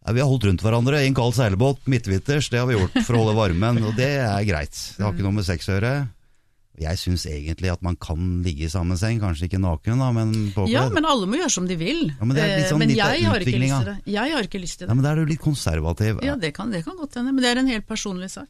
ja, 0.07 0.15
Vi 0.17 0.23
har 0.25 0.31
holdt 0.33 0.49
rundt 0.49 0.65
hverandre 0.67 1.03
i 1.05 1.11
en 1.11 1.15
kald 1.19 1.37
seilbåt 1.39 1.85
midtvitters. 1.87 2.49
Det 2.51 2.59
har 2.59 2.67
vi 2.67 2.75
gjort 2.79 2.97
for 3.07 3.15
å 3.19 3.23
holde 3.23 3.37
varmen, 3.39 3.79
og 3.87 3.95
det 4.01 4.09
er 4.25 4.49
greit. 4.49 4.75
Det 4.97 5.05
har 5.07 5.15
ikke 5.15 5.27
noe 5.29 5.37
med 5.39 5.47
sex 5.47 5.69
å 5.71 5.77
gjøre. 5.77 5.93
Jeg 6.81 6.97
syns 6.99 7.27
egentlig 7.29 7.69
at 7.69 7.83
man 7.85 7.97
kan 8.01 8.41
ligge 8.43 8.65
i 8.65 8.71
samme 8.73 8.97
seng, 8.97 9.19
kanskje 9.21 9.45
ikke 9.51 9.61
naken, 9.61 9.99
da, 10.01 10.07
men 10.17 10.31
påkledd. 10.55 10.73
Ja, 10.73 10.87
men 10.89 11.05
alle 11.05 11.27
må 11.29 11.37
gjøre 11.37 11.53
som 11.53 11.67
de 11.69 11.77
vil. 11.77 12.07
Ja, 12.15 12.25
men 12.25 12.33
det 12.37 12.43
er 12.47 12.53
litt 12.57 12.65
Eh, 12.65 12.71
sånn 12.71 12.79
men 12.81 12.89
litt 12.89 12.97
jeg 12.97 13.27
har 13.29 13.45
ikke 13.45 13.61
lyst 13.61 13.77
til 13.77 13.91
det. 13.91 13.97
Jeg 14.15 14.33
har 14.33 14.49
ikke 14.49 14.61
lyst 14.63 14.79
til 14.79 14.87
det. 14.87 14.91
Ja, 14.91 14.95
men 14.97 15.05
da 15.05 15.11
er 15.13 15.21
du 15.21 15.27
litt 15.35 15.43
konservativ. 15.45 16.23
Ja, 16.25 16.37
det 16.41 16.55
kan, 16.57 16.73
det 16.73 16.81
kan 16.87 16.97
godt 16.97 17.15
hende, 17.21 17.33
men 17.37 17.45
det 17.45 17.51
er 17.53 17.61
en 17.61 17.69
helt 17.69 17.87
personlig 17.87 18.31
sak. 18.33 18.49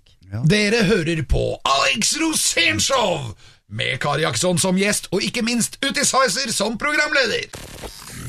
Dere 0.48 0.84
hører 0.88 1.24
på 1.28 1.42
Alex 1.68 2.14
Rosénshow 2.22 3.34
med 3.68 3.98
Kari 4.00 4.22
Jackson 4.22 4.58
som 4.58 4.78
gjest, 4.78 5.08
og 5.12 5.20
ikke 5.24 5.42
minst 5.44 5.78
Uti 5.82 6.04
Sizer 6.06 6.52
som 6.54 6.78
programleder. 6.78 7.50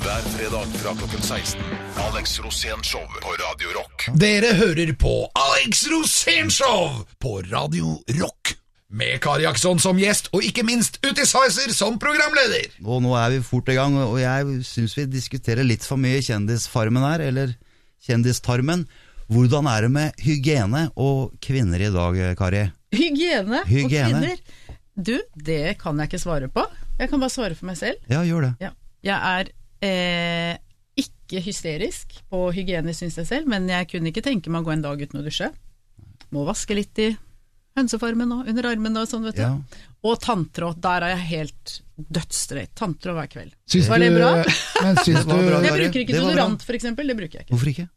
Hver 0.04 0.26
fredag 0.34 0.68
fra 0.82 0.92
klokken 1.00 1.22
16. 1.24 1.62
Alex 2.10 2.40
Rosén 2.44 2.82
Show 2.84 3.06
på 3.24 3.32
Radio 3.40 3.70
Rock. 3.78 4.10
Dere 4.20 4.50
hører 4.58 4.92
på 5.00 5.14
Alex 5.40 5.86
Rosénshow 5.88 7.06
på 7.24 7.38
Radio 7.52 7.94
Rock. 8.20 8.43
Med 8.94 9.18
Kari 9.26 9.42
Jaksson 9.48 9.80
som 9.82 9.98
gjest, 9.98 10.28
og 10.38 10.44
ikke 10.46 10.62
minst 10.68 11.00
Uti 11.02 11.24
Sizer 11.26 11.72
som 11.74 11.96
programleder. 12.02 12.76
Og 12.86 13.00
nå 13.02 13.16
er 13.18 13.32
vi 13.34 13.40
fort 13.42 13.72
i 13.74 13.78
gang, 13.80 13.96
og 13.98 14.20
jeg 14.22 14.60
syns 14.70 14.94
vi 15.00 15.08
diskuterer 15.10 15.66
litt 15.66 15.86
for 15.88 15.98
mye 15.98 16.20
Kjendisfarmen 16.22 17.02
her, 17.08 17.24
eller 17.26 17.56
Kjendistarmen. 18.06 18.86
Hvordan 19.34 19.70
er 19.72 19.88
det 19.88 19.92
med 19.96 20.22
hygiene 20.22 20.84
og 20.94 21.34
kvinner 21.42 21.82
i 21.82 21.90
dag, 21.96 22.22
Kari? 22.38 22.68
Hygiene, 22.94 23.64
Hygiene. 23.66 23.88
og 23.90 24.14
kvinner. 24.14 24.78
Du, 24.94 25.16
det 25.34 25.80
kan 25.82 25.98
jeg 25.98 26.12
ikke 26.12 26.22
svare 26.22 26.52
på. 26.54 26.68
Jeg 27.00 27.10
kan 27.10 27.26
bare 27.26 27.34
svare 27.34 27.58
for 27.58 27.72
meg 27.72 27.82
selv. 27.82 27.98
Ja, 28.14 28.22
gjør 28.22 28.46
det. 28.46 28.54
Ja. 28.62 28.76
Jeg 29.10 29.18
er 29.34 29.54
eh, 29.90 30.62
ikke 31.02 31.42
hysterisk 31.42 32.14
på 32.30 32.46
hygiene, 32.54 32.94
syns 32.94 33.18
jeg 33.18 33.26
selv, 33.34 33.50
men 33.50 33.66
jeg 33.74 33.90
kunne 33.90 34.14
ikke 34.14 34.22
tenke 34.30 34.54
meg 34.54 34.62
å 34.62 34.70
gå 34.70 34.78
en 34.78 34.86
dag 34.86 35.02
uten 35.02 35.24
å 35.24 35.26
dusje. 35.26 35.50
Må 36.30 36.46
vaske 36.46 36.78
litt 36.78 37.02
i 37.02 37.16
hønsefarmen 37.78 38.32
og 38.36 38.48
under 38.52 38.68
armene 38.70 39.02
og 39.04 39.10
sånn, 39.10 39.24
vet 39.28 39.40
du. 39.40 39.42
Ja. 39.42 39.54
Og 40.04 40.20
tanntråd, 40.22 40.80
der 40.84 41.06
er 41.08 41.14
jeg 41.16 41.28
helt 41.32 41.76
dødsstreit. 42.14 42.74
Tanntråd 42.78 43.18
hver 43.18 43.30
kveld. 43.32 43.54
Syns 43.70 43.88
Var 43.90 44.04
det 44.04 44.10
du- 44.14 44.18
bra? 44.20 44.32
Men 44.84 45.00
syns 45.02 45.24
Det 45.28 45.32
var 45.34 45.46
bra, 45.48 45.62
Jeg 45.64 45.78
bruker 45.80 46.04
ikke 46.04 46.18
deodorant, 46.18 46.66
eksempel. 46.80 47.08
Det 47.14 47.18
bruker 47.22 47.40
jeg 47.40 47.48
ikke. 47.48 47.54
Hvorfor 47.56 47.72
ikke? 47.74 47.88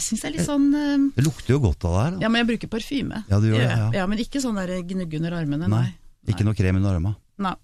Jeg 0.00 0.04
syns 0.06 0.22
det 0.22 0.28
er 0.30 0.32
litt 0.38 0.46
sånn 0.48 0.68
uh, 0.72 1.08
Det 1.16 1.24
lukter 1.26 1.52
jo 1.52 1.58
godt 1.60 1.84
av 1.84 1.92
det 1.96 2.04
her. 2.04 2.14
Da. 2.14 2.22
Ja, 2.24 2.30
men 2.32 2.40
jeg 2.40 2.48
bruker 2.54 2.70
parfyme. 2.72 3.24
Ja, 3.28 3.40
du 3.42 3.50
gjør 3.50 3.58
det, 3.60 3.68
Ja, 3.68 3.90
ja. 4.00 4.06
men 4.08 4.22
ikke 4.22 4.40
sånn 4.40 4.56
der 4.56 4.72
gnugg 4.88 5.12
under 5.18 5.36
armene, 5.42 5.68
Nei. 5.68 5.82
nei. 5.90 6.32
Ikke 6.32 6.46
noe 6.46 6.56
krem 6.56 6.78
under 6.80 6.96
armene. 6.96 7.16
Nei. 7.40 7.56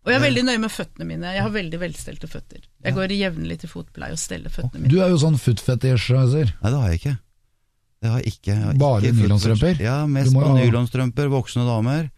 Og 0.00 0.08
jeg 0.08 0.16
er 0.16 0.22
veldig 0.24 0.42
nøye 0.48 0.60
med 0.62 0.72
føttene 0.72 1.04
mine. 1.04 1.30
Jeg 1.36 1.42
har 1.44 1.50
veldig 1.52 1.78
velstelte 1.82 2.28
føtter. 2.28 2.62
Jeg 2.84 2.94
går 2.96 3.12
jevnlig 3.12 3.58
til 3.60 3.68
fotpleie 3.68 4.14
og 4.16 4.20
steller 4.20 4.52
føttene 4.52 4.80
mine. 4.86 4.92
Du 4.92 4.96
er 5.04 5.10
jo 5.12 5.18
sånn 5.20 5.36
footfetishizer. 5.36 6.54
Nei, 6.62 6.70
det 6.72 6.78
har 6.80 6.88
jeg 6.94 7.00
ikke. 7.02 7.12
Det 8.00 8.08
har 8.08 8.22
jeg 8.22 8.32
ikke. 8.32 8.48
Jeg 8.48 8.56
har 8.64 8.78
Bare 8.80 9.02
ikke 9.04 9.16
nylonstrømper? 9.18 9.80
Ja, 9.84 9.96
mest 10.08 10.32
på 10.32 10.54
nylonstrømper, 10.56 11.28
voksne 11.32 11.66
damer. 11.68 12.08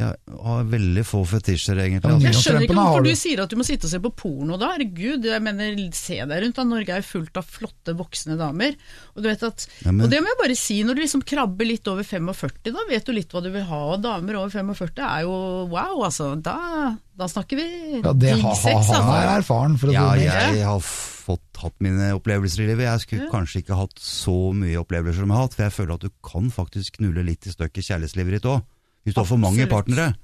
Jeg 0.00 0.38
har 0.46 0.64
veldig 0.72 1.02
få 1.04 1.18
fetisjer, 1.28 1.76
egentlig. 1.82 2.08
Altså. 2.08 2.24
Jeg 2.30 2.36
skjønner 2.38 2.62
ikke 2.64 2.76
hvorfor 2.78 3.04
du. 3.04 3.10
sier 3.20 3.42
at 3.44 3.50
du 3.52 3.56
må 3.60 3.66
sitte 3.68 3.84
og 3.84 3.92
se 3.92 4.00
på 4.00 4.10
porno 4.16 4.56
da. 4.60 4.70
Herregud, 4.72 5.26
jeg 5.28 5.42
mener, 5.44 5.76
se 5.98 6.16
deg 6.24 6.42
rundt 6.46 6.56
da. 6.56 6.64
Norge 6.70 6.94
er 6.94 7.02
jo 7.02 7.08
fullt 7.10 7.36
av 7.36 7.44
flotte 7.44 7.94
voksne 7.98 8.38
damer. 8.40 8.78
Og 9.14 9.20
du 9.22 9.28
vet 9.28 9.44
at, 9.44 9.66
Ja, 9.84 9.92
men- 9.92 10.06
og 10.06 10.10
det 10.14 10.22
må 10.24 10.32
jeg 10.32 10.40
bare 10.40 10.56
si, 10.56 10.78
når 10.82 10.94
du 10.96 11.02
liksom 11.02 11.22
krabber 11.28 11.68
litt 11.68 11.86
over 11.92 12.02
45, 12.02 12.72
da 12.72 12.86
vet 12.88 13.04
du 13.04 13.12
litt 13.12 13.28
hva 13.30 13.42
du 13.44 13.50
vil 13.50 13.64
ha. 13.68 13.80
Og 13.92 14.00
damer 14.02 14.40
over 14.40 14.48
45 14.50 15.04
er 15.04 15.22
jo 15.28 15.36
wow, 15.68 16.02
altså. 16.08 16.32
Da, 16.40 16.96
da 17.16 17.26
snakker 17.28 17.60
vi 17.60 17.68
Ja, 18.00 18.12
det 18.14 18.34
digg 18.36 18.42
ha, 18.42 18.54
ha, 18.54 18.70
han 18.72 18.80
altså. 18.80 19.20
er 19.20 19.30
erfaren, 19.42 19.78
for 19.78 19.86
å 19.88 19.90
si 19.90 19.94
Ja, 20.00 20.08
det 20.14 20.24
mildt. 20.24 20.56
jeg 20.56 20.64
har 20.64 20.80
fått 20.80 21.60
hatt 21.60 21.76
mine 21.84 22.14
opplevelser 22.16 22.64
i 22.64 22.66
livet. 22.72 22.88
Jeg 22.88 23.00
skulle 23.04 23.30
kanskje 23.30 23.60
ikke 23.62 23.76
hatt 23.76 24.00
så 24.00 24.54
mye 24.56 24.80
opplevelser 24.80 25.20
som 25.20 25.28
jeg 25.28 25.36
har 25.36 25.44
hatt, 25.44 25.54
for 25.54 25.62
jeg 25.68 25.76
føler 25.76 25.94
at 25.94 26.00
du 26.00 26.10
kan 26.24 26.48
faktisk 26.50 26.96
knulle 26.96 27.22
litt 27.26 27.44
i 27.46 27.50
støkk 27.52 27.76
kjærlighetslivet 27.84 28.40
ditt 28.40 28.48
òg. 28.48 28.62
Hvis 29.04 29.14
du 29.16 29.20
har 29.20 29.26
for 29.30 29.40
mange 29.40 29.66
partnere. 29.70 30.14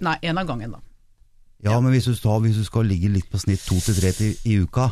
Nei, 0.00 0.16
en 0.22 0.38
av 0.38 0.46
gangen, 0.48 0.72
da. 0.72 0.80
Ja, 1.62 1.76
men 1.80 1.92
hvis 1.94 2.08
du, 2.10 2.14
tar, 2.18 2.40
hvis 2.42 2.56
du 2.58 2.64
skal 2.66 2.88
ligge 2.90 3.06
litt 3.12 3.28
på 3.30 3.38
snitt 3.38 3.60
to 3.62 3.76
til 3.78 3.94
tre 3.94 4.10
til 4.16 4.32
i 4.50 4.56
uka 4.64 4.88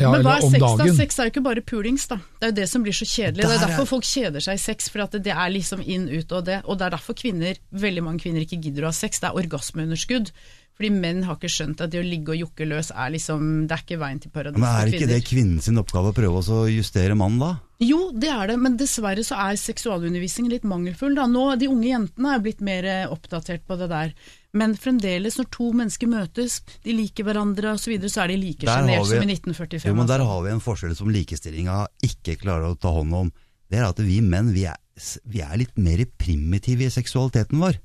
Ja, 0.00 0.08
Men 0.14 0.22
hva 0.24 0.38
er 0.38 0.46
sex, 0.46 0.54
da? 0.62 0.70
dagen. 0.78 0.94
Sex 0.96 1.18
er 1.20 1.26
jo 1.28 1.32
ikke 1.34 1.42
bare 1.44 1.60
pulings, 1.60 2.06
da. 2.08 2.16
Det 2.40 2.46
er 2.46 2.52
jo 2.54 2.56
det 2.62 2.68
som 2.70 2.82
blir 2.86 2.96
så 2.96 3.04
kjedelig. 3.04 3.42
Det 3.42 3.44
Der 3.44 3.52
er 3.52 3.60
er- 3.60 3.66
derfor 3.74 3.84
folk 3.90 4.04
kjeder 4.08 4.40
seg 4.40 4.54
i 4.54 4.62
sex, 4.62 4.88
for 4.88 5.02
at 5.04 5.12
det 5.12 5.26
er 5.34 5.50
liksom 5.52 5.82
inn, 5.84 6.08
ut 6.08 6.32
og 6.32 6.46
det. 6.46 6.62
Og 6.64 6.78
det 6.78 6.86
er 6.86 6.90
derfor 6.96 7.12
kvinner, 7.12 7.58
veldig 7.76 8.02
mange 8.02 8.20
kvinner 8.24 8.40
ikke 8.40 8.56
gidder 8.62 8.84
å 8.84 8.88
ha 8.88 8.96
sex. 8.96 9.20
Det 9.20 9.28
er 9.28 9.36
orgasmeunderskudd. 9.36 10.30
Fordi 10.78 10.90
menn 10.94 11.24
har 11.26 11.34
ikke 11.34 11.50
skjønt 11.50 11.80
at 11.82 11.90
det 11.90 11.98
å 11.98 12.06
ligge 12.06 12.30
og 12.36 12.38
jokke 12.38 12.66
løs 12.70 12.92
er 12.94 13.10
liksom 13.10 13.66
Det 13.66 13.74
er 13.74 13.80
ikke 13.82 13.96
veien 13.98 14.20
til 14.22 14.30
paradis 14.30 14.62
Men 14.62 14.68
er 14.70 14.92
ikke 14.92 15.08
det 15.10 15.24
kvinnens 15.26 15.66
oppgave 15.82 16.12
å 16.12 16.14
prøve 16.14 16.42
å 16.54 16.58
justere 16.70 17.16
mannen, 17.18 17.40
da? 17.42 17.50
Jo, 17.82 17.98
det 18.14 18.30
er 18.30 18.50
det, 18.50 18.56
men 18.62 18.76
dessverre 18.78 19.22
så 19.26 19.36
er 19.38 19.58
seksualundervisningen 19.58 20.50
litt 20.50 20.64
mangelfull. 20.66 21.14
Da. 21.18 21.26
Nå, 21.30 21.44
De 21.58 21.68
unge 21.70 21.90
jentene 21.90 22.34
er 22.34 22.42
blitt 22.42 22.62
mer 22.64 22.86
eh, 22.90 23.10
oppdatert 23.10 23.66
på 23.66 23.76
det 23.78 23.86
der. 23.90 24.14
Men 24.58 24.74
fremdeles, 24.78 25.36
når 25.38 25.50
to 25.54 25.68
mennesker 25.76 26.10
møtes, 26.10 26.60
de 26.86 26.94
liker 26.96 27.26
hverandre 27.28 27.74
osv., 27.74 27.84
så, 27.84 27.92
videre, 27.92 28.10
så 28.14 28.24
er 28.24 28.32
de 28.32 28.38
like 28.40 28.66
Der 28.66 28.72
har 28.72 28.82
sjenert 28.82 29.04
vi- 29.04 29.10
som 29.12 29.22
i 29.22 29.34
1945. 29.34 29.90
Jo, 29.90 29.94
men 29.98 30.10
der 30.10 30.18
altså. 30.22 30.30
har 30.32 30.42
vi 30.46 30.54
en 30.54 30.64
forskjell 30.64 30.96
som 30.98 31.12
likestillinga 31.14 31.76
ikke 32.06 32.38
klarer 32.42 32.70
å 32.70 32.78
ta 32.78 32.94
hånd 32.94 33.14
om. 33.14 33.30
Det 33.70 33.78
er 33.78 33.86
at 33.90 33.98
vi 34.02 34.20
menn 34.24 34.54
vi 34.54 34.64
er, 34.66 34.78
vi 35.26 35.42
er 35.44 35.58
litt 35.60 35.76
mer 35.78 36.02
primitive 36.18 36.86
i 36.86 36.90
seksualiteten 36.90 37.62
vår. 37.62 37.78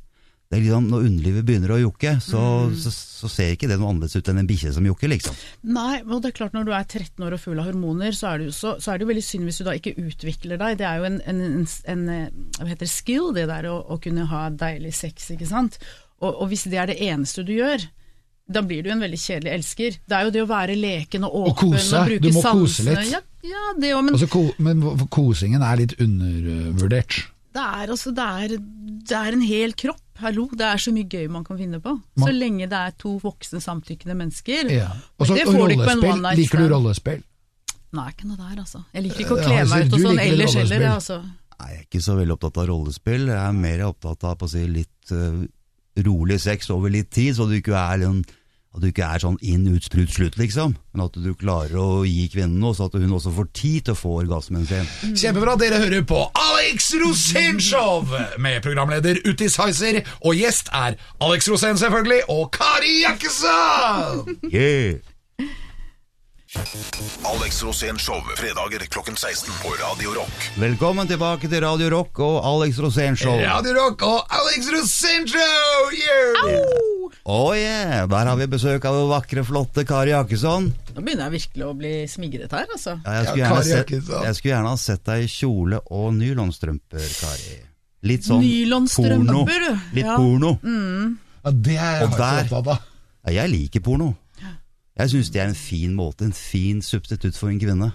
Det 0.54 0.60
er 0.60 0.66
liksom, 0.68 0.86
Når 0.92 1.06
underlivet 1.08 1.46
begynner 1.48 1.72
å 1.74 1.80
jokke, 1.82 2.12
så, 2.22 2.42
Mm. 2.70 2.76
så, 2.78 2.92
så 2.94 3.30
ser 3.32 3.56
ikke 3.56 3.68
det 3.72 3.80
noe 3.82 3.90
annerledes 3.90 4.14
ut 4.20 4.28
enn 4.30 4.38
en 4.44 4.50
bikkje 4.52 4.74
som 4.76 4.86
jokker, 4.86 5.10
liksom. 5.10 5.34
Nei, 5.66 6.02
og 6.06 6.22
det 6.22 6.30
er 6.30 6.36
klart 6.38 6.54
når 6.54 6.68
du 6.68 6.72
er 6.78 6.84
13 6.86 7.26
år 7.26 7.34
og 7.34 7.42
full 7.42 7.58
av 7.64 7.66
hormoner, 7.72 8.14
så 8.14 8.28
er 8.36 8.38
det 8.44 8.46
jo, 8.52 8.54
så, 8.60 8.76
så 8.84 8.92
er 8.94 9.00
det 9.02 9.08
jo 9.08 9.10
veldig 9.16 9.24
synd 9.26 9.50
hvis 9.50 9.58
du 9.58 9.66
da 9.66 9.74
ikke 9.80 9.96
utvikler 9.98 10.62
deg. 10.62 10.78
Det 10.84 10.86
er 10.86 11.02
jo 11.02 11.08
en, 11.10 11.18
en, 11.26 11.42
en, 11.48 11.66
en 11.96 12.06
eh, 12.14 12.30
hva 12.60 12.70
heter 12.70 12.86
det, 12.86 12.92
skill, 12.94 13.32
det 13.34 13.48
der 13.50 13.66
å, 13.72 13.80
å 13.96 13.98
kunne 14.04 14.28
ha 14.30 14.44
deilig 14.54 14.94
sex, 14.94 15.32
ikke 15.34 15.50
sant. 15.50 15.80
Og, 16.22 16.30
og 16.30 16.48
hvis 16.54 16.68
det 16.70 16.78
er 16.84 16.94
det 16.94 17.00
eneste 17.02 17.42
du 17.50 17.56
gjør, 17.58 17.82
da 18.54 18.62
blir 18.62 18.84
du 18.84 18.92
en 18.92 19.00
veldig 19.02 19.18
kjedelig 19.24 19.54
elsker. 19.58 19.98
Det 20.06 20.16
er 20.20 20.26
jo 20.28 20.32
det 20.36 20.42
å 20.44 20.50
være 20.54 20.74
leken 20.78 21.24
og 21.26 21.34
Og 21.34 21.46
åpen 21.56 21.74
og, 21.74 21.80
kose. 21.80 22.06
bruke 22.12 22.24
Du 22.28 22.32
må 22.36 22.42
kose 22.44 22.84
litt. 22.92 23.10
Ja, 23.16 23.22
ja 23.48 23.66
det 23.80 23.94
òg, 23.96 24.04
men 24.04 24.14
Altså, 24.20 24.28
ko, 24.30 24.42
men 24.60 24.84
kosingen 25.10 25.64
er 25.64 25.80
litt 25.80 25.96
undervurdert. 26.04 27.24
det 27.54 27.62
er, 27.64 27.88
altså, 27.94 28.12
det, 28.12 28.24
er, 28.44 28.58
det 29.08 29.18
er 29.18 29.38
en 29.38 29.46
hel 29.48 29.74
kropp. 29.80 30.03
Hallo, 30.24 30.48
det 30.56 30.66
er 30.66 30.80
så 30.82 30.94
mye 30.96 31.08
gøy 31.12 31.28
man 31.32 31.44
kan 31.44 31.58
finne 31.60 31.80
på. 31.84 31.94
Så 32.24 32.32
lenge 32.32 32.68
det 32.72 32.80
er 32.80 32.94
to 33.00 33.18
voksne 33.22 33.60
samtykkende 33.64 34.16
mennesker. 34.16 34.70
Ja. 34.72 34.90
Også, 35.20 35.36
det 35.36 35.46
får 35.50 35.58
du 35.60 35.76
ikke 35.76 35.88
på 35.88 35.92
en 35.92 36.04
rollespill. 36.04 36.12
one 36.14 36.22
night 36.24 36.40
Liker 36.40 36.64
du 36.64 36.68
rollespill? 36.74 37.24
Nei, 37.94 38.06
ikke 38.10 38.28
noe 38.32 38.38
der, 38.40 38.60
altså. 38.64 38.80
Jeg 38.96 39.04
liker 39.06 39.26
ikke 39.26 39.36
å 39.36 39.42
kle 39.44 39.58
meg 39.70 39.84
ut 39.90 39.94
og 40.00 40.06
sånn 40.08 40.22
ellers 40.24 40.56
heller. 40.58 40.86
Altså. 40.96 41.18
Nei, 41.60 41.68
Jeg 41.74 41.80
er 41.82 41.84
ikke 41.86 42.02
så 42.08 42.16
veldig 42.18 42.34
opptatt 42.38 42.58
av 42.64 42.70
rollespill. 42.72 43.28
Jeg 43.30 43.42
er 43.44 43.60
mer 43.60 43.84
opptatt 43.92 44.24
av 44.32 44.38
på 44.42 44.48
å 44.48 44.54
si, 44.56 44.64
litt 44.80 45.14
uh, 45.14 45.44
rolig 46.08 46.40
sex 46.42 46.72
over 46.74 46.90
litt 46.96 47.12
tid, 47.14 47.36
så 47.38 47.46
du 47.50 47.54
ikke 47.60 47.76
er, 47.78 48.08
en- 48.08 48.24
at 48.74 48.82
du 48.82 48.90
ikke 48.90 49.06
er 49.06 49.22
sånn 49.22 49.38
inn, 49.46 49.68
ut, 49.70 49.86
sprut, 49.86 50.10
slutt, 50.10 50.38
liksom. 50.42 50.74
Men 50.94 51.06
at 51.06 51.18
du 51.22 51.30
klarer 51.38 51.78
å 51.78 52.02
gi 52.10 52.26
kvinnen 52.34 52.58
noe, 52.62 52.74
så 52.74 52.88
at 52.90 52.98
hun 52.98 53.14
også 53.14 53.34
får 53.36 53.50
tid 53.54 53.86
til 53.86 53.94
å 53.94 54.00
få 54.00 54.14
orgasmen 54.24 54.66
sin. 54.70 54.90
Kjempebra, 55.14 55.54
dere 55.62 55.82
hører 55.84 56.06
på 56.10 56.24
Alex 56.42 56.90
Rosénshow 56.98 58.02
med 58.42 58.64
programleder 58.66 59.22
Uti 59.30 59.50
Sizer, 59.54 60.02
og 60.26 60.38
gjest 60.40 60.74
er 60.74 60.98
Alex 61.22 61.50
Rosén 61.54 61.78
selvfølgelig, 61.78 62.24
og 62.34 62.50
Kari 62.58 63.04
Jakkesson! 63.04 64.40
Yeah! 64.50 65.02
Alex 67.26 67.64
Rosén 67.66 67.98
Show 67.98 68.22
fredager 68.38 68.86
klokken 68.94 69.18
16 69.18 69.54
på 69.64 69.74
Radio 69.82 70.14
Rock. 70.20 70.50
Velkommen 70.62 71.10
tilbake 71.10 71.50
til 71.50 71.66
Radio 71.66 71.90
Rock 71.94 72.22
og 72.22 72.42
Alex 72.46 72.78
Rosén 72.82 73.18
Show. 73.18 73.38
Radio 73.42 73.74
Rock 73.78 74.06
og 74.06 74.34
Alex 74.42 74.70
Rosénshow! 74.70 75.94
Yeah! 75.98 76.93
Oh 77.26 77.54
yeah, 77.56 78.04
der 78.12 78.28
har 78.28 78.36
vi 78.36 78.46
besøk 78.52 78.84
av 78.90 78.98
vakre, 79.08 79.46
flotte 79.48 79.86
Kari 79.88 80.12
Jakkesson. 80.12 80.66
Nå 80.92 81.04
begynner 81.06 81.30
jeg 81.30 81.36
virkelig 81.38 81.68
å 81.70 81.76
bli 81.80 81.92
smigret 82.12 82.52
her, 82.52 82.66
altså. 82.76 82.98
Ja, 83.06 83.14
jeg, 83.22 83.28
skulle 83.30 83.44
gjerne 83.46 83.64
sett, 83.70 83.94
jeg 84.28 84.36
skulle 84.40 84.52
gjerne 84.54 84.74
ha 84.74 84.80
sett 84.82 85.06
deg 85.08 85.24
i 85.24 85.30
kjole 85.32 85.80
og 85.96 86.10
nylonstrømper, 86.18 87.06
Kari. 87.22 87.56
Litt 88.04 88.28
sånn 88.28 88.44
Nylonstrømper, 88.44 89.32
porno. 89.32 89.78
Litt 89.96 90.04
Ja. 90.10 90.18
porno. 90.20 90.52
Ja, 91.46 91.52
det 91.52 91.78
er 91.78 91.94
jeg 92.02 92.04
Og 92.10 92.18
der- 92.18 92.44
opptatt 92.44 92.68
av. 92.68 92.82
Ja, 93.24 93.32
jeg 93.40 93.50
liker 93.54 93.80
porno. 93.80 94.16
Jeg 95.00 95.10
syns 95.10 95.32
det 95.32 95.42
er 95.42 95.48
en 95.48 95.56
fin 95.58 95.96
måte, 95.96 96.22
en 96.28 96.34
fin 96.36 96.82
substitutt 96.82 97.36
for 97.40 97.50
en 97.50 97.60
kvinne. 97.60 97.94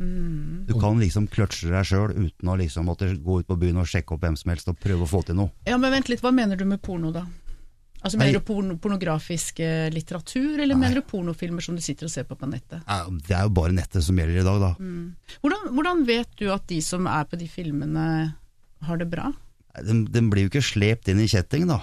Mm. 0.00 0.64
Du 0.66 0.74
kan 0.80 0.96
liksom 0.98 1.26
kløtsje 1.28 1.70
deg 1.70 1.84
sjøl 1.86 2.14
uten 2.16 2.48
å 2.50 2.56
liksom 2.58 2.86
måtte 2.86 3.10
gå 3.22 3.40
ut 3.42 3.46
på 3.46 3.58
byen 3.58 3.76
og 3.82 3.86
sjekke 3.86 4.14
opp 4.16 4.22
hvem 4.24 4.36
som 4.38 4.50
helst 4.50 4.68
og 4.68 4.78
prøve 4.80 5.02
å 5.04 5.10
få 5.10 5.24
til 5.26 5.34
noe. 5.38 5.50
Ja, 5.66 5.76
men 5.76 5.92
vent 5.92 6.08
litt, 6.08 6.22
hva 6.22 6.32
mener 6.34 6.56
du 6.56 6.64
med 6.64 6.80
porno, 6.82 7.12
da? 7.12 7.26
Altså, 8.04 8.18
Mener 8.20 8.36
du 8.36 8.44
porno, 8.44 8.74
pornografisk 8.76 9.62
eh, 9.64 9.86
litteratur, 9.92 10.58
eller 10.60 10.76
mener 10.76 11.00
du 11.00 11.06
pornofilmer 11.08 11.64
som 11.64 11.76
du 11.76 11.80
sitter 11.80 12.04
og 12.04 12.12
ser 12.12 12.26
på 12.28 12.36
på 12.36 12.48
nettet? 12.50 12.82
Det 13.24 13.32
er 13.32 13.46
jo 13.46 13.52
bare 13.56 13.72
nettet 13.72 14.04
som 14.04 14.18
gjelder 14.20 14.42
i 14.42 14.44
dag, 14.44 14.60
da. 14.60 14.70
Mm. 14.76 15.38
Hvordan, 15.40 15.70
hvordan 15.72 16.02
vet 16.10 16.34
du 16.36 16.50
at 16.52 16.66
de 16.68 16.82
som 16.84 17.08
er 17.08 17.24
på 17.30 17.40
de 17.40 17.48
filmene, 17.48 18.04
har 18.84 19.00
det 19.00 19.08
bra? 19.08 19.30
Den, 19.88 20.04
den 20.12 20.28
blir 20.30 20.44
jo 20.44 20.52
ikke 20.52 20.66
slept 20.68 21.08
inn 21.08 21.22
i 21.24 21.30
kjetting, 21.32 21.64
da. 21.70 21.80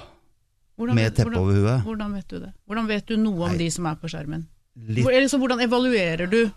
Hvordan 0.77 0.97
Med 0.97 1.17
teppe 1.17 1.41
over 1.41 1.57
huet. 1.57 1.81
Hvordan 1.87 2.13
vet 2.19 2.29
du 2.29 2.37
det? 2.39 2.51
Hvordan 2.69 2.91
vet 2.93 3.09
du 3.09 3.17
noe 3.17 3.47
om 3.49 3.55
Nei. 3.55 3.63
de 3.65 3.71
som 3.73 3.89
er 3.89 3.97
på 3.97 4.09
skjermen? 4.13 4.45
Litt, 4.77 5.03
Hvor- 5.03 5.13
Eller 5.17 5.27
så 5.27 5.41
hvordan 5.41 5.65
evaluerer 5.65 6.29
du? 6.29 6.51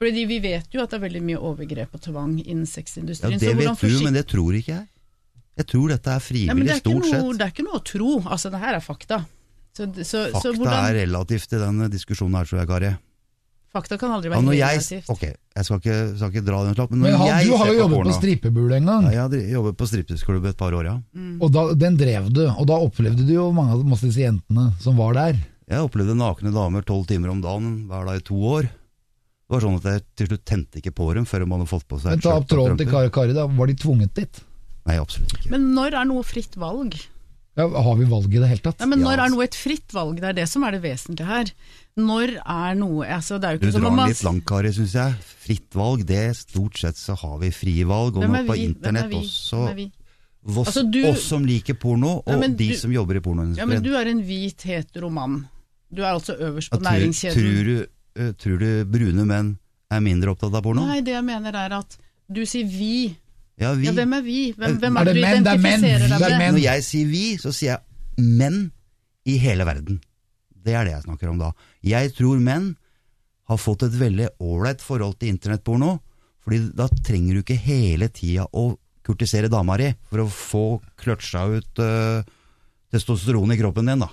Fordi 0.00 0.22
vi 0.24 0.38
vet 0.40 0.70
jo 0.72 0.80
at 0.80 0.90
det 0.90 0.96
er 0.96 1.02
veldig 1.02 1.20
mye 1.26 1.36
overgrep 1.50 1.92
og 1.92 2.00
tvang 2.00 2.38
innen 2.40 2.64
ja, 2.64 3.36
det 3.36 3.56
vet 3.58 3.82
du, 3.82 3.98
men 4.06 4.14
det 4.16 4.26
tror 4.30 4.54
ikke 4.56 4.72
jeg. 4.72 4.86
Jeg 5.58 5.66
tror 5.66 5.88
dette 5.92 6.08
er 6.10 6.20
Ja, 6.20 6.24
frivillig, 6.24 6.66
det, 6.66 6.72
er 6.76 6.80
stort 6.80 7.02
noe, 7.02 7.10
sett. 7.10 7.38
det 7.38 7.44
er 7.46 7.52
ikke 7.52 7.66
noe 7.66 7.78
å 7.80 7.84
tro. 7.84 8.10
Altså, 8.24 8.50
det 8.52 8.60
her 8.62 8.78
er 8.78 8.80
fakta. 8.84 9.24
Så, 9.76 9.86
så, 10.02 10.02
så 10.04 10.24
Fakta 10.34 10.52
hvordan, 10.56 10.88
er 10.88 10.98
relativt 11.04 11.52
i 11.54 11.60
denne 11.60 11.88
diskusjonen 11.92 12.34
her, 12.40 12.48
tror 12.48 12.58
jeg, 12.60 12.68
Kari. 12.70 12.88
fakta 13.70 13.98
kan 14.00 14.10
aldri 14.16 14.32
være 14.32 14.54
ja, 14.56 14.70
jeg, 14.72 14.80
relativt. 14.80 15.10
ok, 15.14 15.22
jeg 15.56 15.66
skal 15.68 15.78
ikke, 15.78 15.98
skal 16.18 16.32
ikke 16.32 16.42
dra 16.48 16.62
den 16.66 16.74
slapp, 16.74 16.90
men 16.90 17.04
Men 17.06 17.14
han, 17.20 17.28
jeg 17.30 17.46
du 17.46 17.54
har 17.60 17.70
jo 17.70 17.76
jobbet 17.78 17.94
på 17.94 18.00
porno 18.00 18.16
strippebule 18.16 18.80
en 18.80 18.90
gang, 18.90 19.04
ja, 19.06 19.12
Jeg 19.30 19.44
har 19.44 19.54
jobbet 19.54 19.78
på 19.78 19.86
stripteasklubb 19.92 20.48
et 20.50 20.58
par 20.58 20.74
år, 20.74 20.88
ja. 20.90 20.96
og 21.38 21.52
da, 21.54 21.62
den 21.78 21.96
drev 22.00 22.26
du. 22.34 22.42
Og 22.50 22.66
da 22.66 22.80
opplevde 22.82 23.26
du 23.28 23.32
jo 23.36 23.46
mange 23.54 23.78
av 23.78 23.86
disse 23.94 24.18
jentene 24.24 24.72
som 24.82 24.98
var 24.98 25.14
der. 25.14 25.38
Jeg 25.70 25.86
opplevde 25.86 26.18
nakne 26.18 26.50
damer 26.50 26.82
tolv 26.82 27.06
timer 27.06 27.30
om 27.30 27.40
dagen 27.44 27.72
hver 27.86 28.10
dag 28.10 28.18
i 28.18 28.26
to 28.26 28.34
år. 28.56 28.66
Det 28.66 29.54
var 29.54 29.62
sånn 29.62 29.78
at 29.78 29.86
jeg 29.86 30.02
til 30.18 30.28
slutt 30.32 30.44
tente 30.46 30.78
ikke 30.82 30.92
på 30.94 31.06
dem 31.14 31.24
før 31.26 31.46
man 31.46 31.62
hadde 31.62 31.70
fått 31.70 31.86
på 31.90 31.98
seg 32.02 32.16
Men 32.16 32.22
ta 32.26 32.36
opp 32.38 32.50
tråden 32.50 32.78
til. 32.78 32.90
Kari, 32.90 33.10
Kari 33.14 33.34
da. 33.38 33.46
Var 33.46 33.70
de 33.70 33.74
tvunget 33.78 34.12
dit? 34.18 34.42
Nei, 34.90 34.98
absolutt 34.98 35.32
ikke. 35.38 35.50
Men 35.54 35.70
når 35.76 35.96
er 36.02 36.08
noe 36.10 36.26
fritt 36.26 36.56
valg? 36.58 36.98
Ja, 37.58 37.66
har 37.66 37.96
vi 37.98 38.06
valg 38.08 38.30
i 38.32 38.38
det 38.40 38.48
hele 38.48 38.62
tatt? 38.64 38.80
Ja, 38.80 38.86
men 38.86 39.00
Ja, 39.00 39.06
Når 39.06 39.12
er 39.12 39.22
altså. 39.24 39.34
noe 39.36 39.44
et 39.44 39.56
fritt 39.58 39.92
valg? 39.94 40.20
Det 40.22 40.28
er 40.30 40.36
det 40.38 40.48
som 40.48 40.64
er 40.64 40.76
det 40.76 40.82
vesentlige 40.82 41.26
her. 41.26 41.50
Når 41.98 42.32
er 42.40 42.74
noe 42.78 43.06
altså, 43.06 43.40
Det 43.40 43.48
er 43.48 43.56
jo 43.58 43.58
Du 43.64 43.78
drar 43.78 43.90
man 43.92 44.08
litt 44.08 44.22
langt, 44.24 44.44
Kari, 44.46 44.70
syns 44.72 44.94
jeg. 44.94 45.14
Fritt 45.44 45.74
valg, 45.74 46.04
det 46.06 46.36
stort 46.38 46.78
sett 46.78 46.96
så 46.96 47.16
har 47.18 47.38
vi 47.42 47.50
frie 47.50 47.84
valg. 47.84 48.16
Og 48.16 48.24
nå 48.24 48.44
på 48.46 48.54
er 48.54 48.62
internett 48.68 49.12
også. 49.12 49.64
Hvem 49.66 49.82
er? 49.86 49.90
Oss, 50.46 50.56
Altså, 50.68 50.90
du- 50.90 51.04
oss 51.06 51.22
som 51.24 51.44
liker 51.44 51.74
porno, 51.74 52.22
og 52.24 52.28
Ja, 52.32 52.48
de 52.48 52.68
du- 52.70 52.76
som 52.76 52.90
jobber 52.90 53.16
i 53.16 53.20
Ja, 53.56 53.66
men. 53.66 53.82
Du 53.82 53.94
er 53.94 54.06
en 54.06 54.22
hvit 54.22 54.62
hetero 54.62 55.10
mann. 55.10 55.48
Du 55.92 56.02
er 56.02 56.14
altså 56.14 56.38
øverst 56.38 56.70
på 56.70 56.80
ja, 56.82 56.90
næringskjeden. 56.90 57.34
tror, 57.34 57.64
du, 57.64 57.86
eh, 58.16 58.32
tror 58.32 58.58
du 58.58 58.84
brune 58.86 59.26
menn 59.26 59.58
er 59.90 60.00
mindre 60.00 60.30
opptatt 60.30 60.54
av 60.54 60.62
porno? 60.62 60.86
Nei, 60.86 61.00
det 61.02 61.12
jeg 61.12 61.24
mener 61.24 61.52
er 61.54 61.72
at 61.76 61.98
du 62.32 62.46
sier 62.46 62.64
vi. 62.64 63.16
Ja, 63.60 63.72
vi. 63.76 63.86
Ja, 63.86 63.92
hvem 63.92 64.12
er 64.16 64.22
vi? 64.24 64.38
Hvem, 64.56 64.76
hvem 64.80 64.96
Er 64.96 65.00
er 65.00 65.04
det 65.10 65.14
du 65.14 65.20
menn? 65.20 65.44
Det 65.44 65.52
er 65.52 65.58
menn. 65.60 65.80
identifiserer 65.84 66.06
Det 66.08 66.12
er 66.12 66.18
deg 66.18 66.30
med? 66.30 66.38
menn. 66.40 66.54
Når 66.56 66.62
jeg 66.64 66.84
sier 66.86 67.06
vi, 67.10 67.24
så 67.42 67.52
sier 67.52 67.70
jeg 67.74 68.24
menn 68.40 68.60
i 69.28 69.36
hele 69.42 69.64
verden. 69.68 70.00
Det 70.64 70.74
er 70.76 70.84
det 70.88 70.92
jeg 70.94 71.02
snakker 71.06 71.28
om 71.32 71.38
da. 71.40 71.52
Jeg 71.84 72.14
tror 72.16 72.40
menn 72.40 72.70
har 73.50 73.56
fått 73.60 73.82
et 73.82 73.92
veldig 74.00 74.28
ålreit 74.40 74.80
forhold 74.84 75.18
til 75.20 75.28
internettporno, 75.34 75.98
fordi 76.44 76.60
da 76.76 76.86
trenger 77.04 77.34
du 77.34 77.40
ikke 77.42 77.56
hele 77.60 78.08
tida 78.08 78.46
å 78.56 78.70
kurtisere 79.04 79.48
dama 79.50 79.76
di 79.80 79.88
for 80.08 80.22
å 80.22 80.28
få 80.30 80.64
kløtsja 81.00 81.42
ut 81.56 81.80
uh, 81.82 82.22
testosteron 82.92 83.52
i 83.52 83.58
kroppen 83.60 83.88
din, 83.90 83.98
da. 84.04 84.08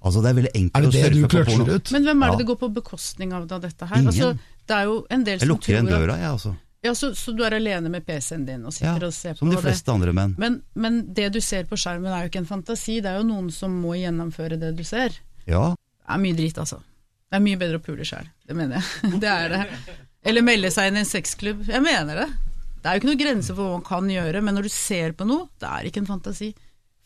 Altså 0.00 0.22
Det 0.24 0.30
er 0.30 0.36
veldig 0.38 0.52
enkelt 0.56 0.76
er 0.76 0.80
det 0.80 0.88
å 0.88 1.28
surfe 1.28 1.28
på 1.28 1.44
porno. 1.50 1.74
ut? 1.76 1.90
Men 1.92 2.02
hvem 2.08 2.22
er 2.24 2.26
det 2.30 2.32
Ja. 2.32 2.38
det 2.40 2.46
går 2.48 2.58
på 2.62 2.68
bekostning 2.74 3.32
av 3.36 3.46
da, 3.46 3.58
dette 3.60 3.84
her? 3.86 3.96
Ingen. 4.00 4.08
Altså, 4.08 4.38
det 4.66 4.76
er 4.76 4.84
jo 4.88 5.06
en 5.10 5.24
del 5.24 5.38
Jeg 5.38 5.48
lukker 5.48 5.74
igjen 5.74 5.86
døra, 5.90 6.16
jeg, 6.16 6.30
altså. 6.32 6.54
Ja, 6.84 6.92
så, 6.94 7.14
så 7.16 7.32
du 7.32 7.40
er 7.46 7.54
alene 7.56 7.88
med 7.88 8.04
PC-en 8.04 8.42
din 8.44 8.64
og 8.68 8.74
sitter 8.76 9.00
Ja, 9.06 9.08
og 9.08 9.14
ser 9.16 9.32
på 9.32 9.38
det? 9.38 9.40
som 9.40 9.52
de 9.54 9.60
fleste 9.64 9.92
andre 9.94 10.12
menn. 10.16 10.34
Men, 10.38 10.58
men 10.76 10.98
det 11.16 11.30
du 11.32 11.40
ser 11.40 11.64
på 11.70 11.78
skjermen 11.80 12.12
er 12.12 12.26
jo 12.26 12.32
ikke 12.32 12.42
en 12.42 12.48
fantasi, 12.50 12.98
det 13.00 13.08
er 13.12 13.22
jo 13.22 13.28
noen 13.30 13.48
som 13.54 13.72
må 13.80 13.94
gjennomføre 13.96 14.58
det 14.60 14.74
du 14.76 14.82
ser. 14.84 15.16
Ja, 15.48 15.70
Det 16.04 16.12
er 16.12 16.20
mye 16.20 16.36
drit, 16.36 16.58
altså. 16.60 16.82
Det 17.32 17.38
er 17.40 17.42
mye 17.46 17.58
bedre 17.62 17.80
å 17.80 17.84
pule 17.86 18.04
sjæl, 18.04 18.28
det 18.46 18.54
mener 18.58 18.76
jeg. 18.82 19.14
Det 19.24 19.30
er 19.32 19.48
det. 19.54 19.62
Eller 20.28 20.44
melde 20.44 20.70
seg 20.72 20.90
inn 20.92 21.00
i 21.00 21.02
en 21.02 21.08
sexklubb. 21.08 21.64
Jeg 21.68 21.80
mener 21.84 22.20
det. 22.20 22.28
Det 22.84 22.90
er 22.90 22.94
jo 22.98 23.00
ikke 23.00 23.08
noen 23.14 23.22
grenser 23.24 23.56
for 23.56 23.64
hva 23.64 23.78
man 23.78 23.88
kan 23.88 24.12
gjøre, 24.12 24.44
men 24.44 24.54
når 24.58 24.68
du 24.68 24.72
ser 24.76 25.16
på 25.16 25.24
noe, 25.28 25.48
det 25.60 25.68
er 25.72 25.88
ikke 25.88 26.02
en 26.04 26.08
fantasi. 26.12 26.50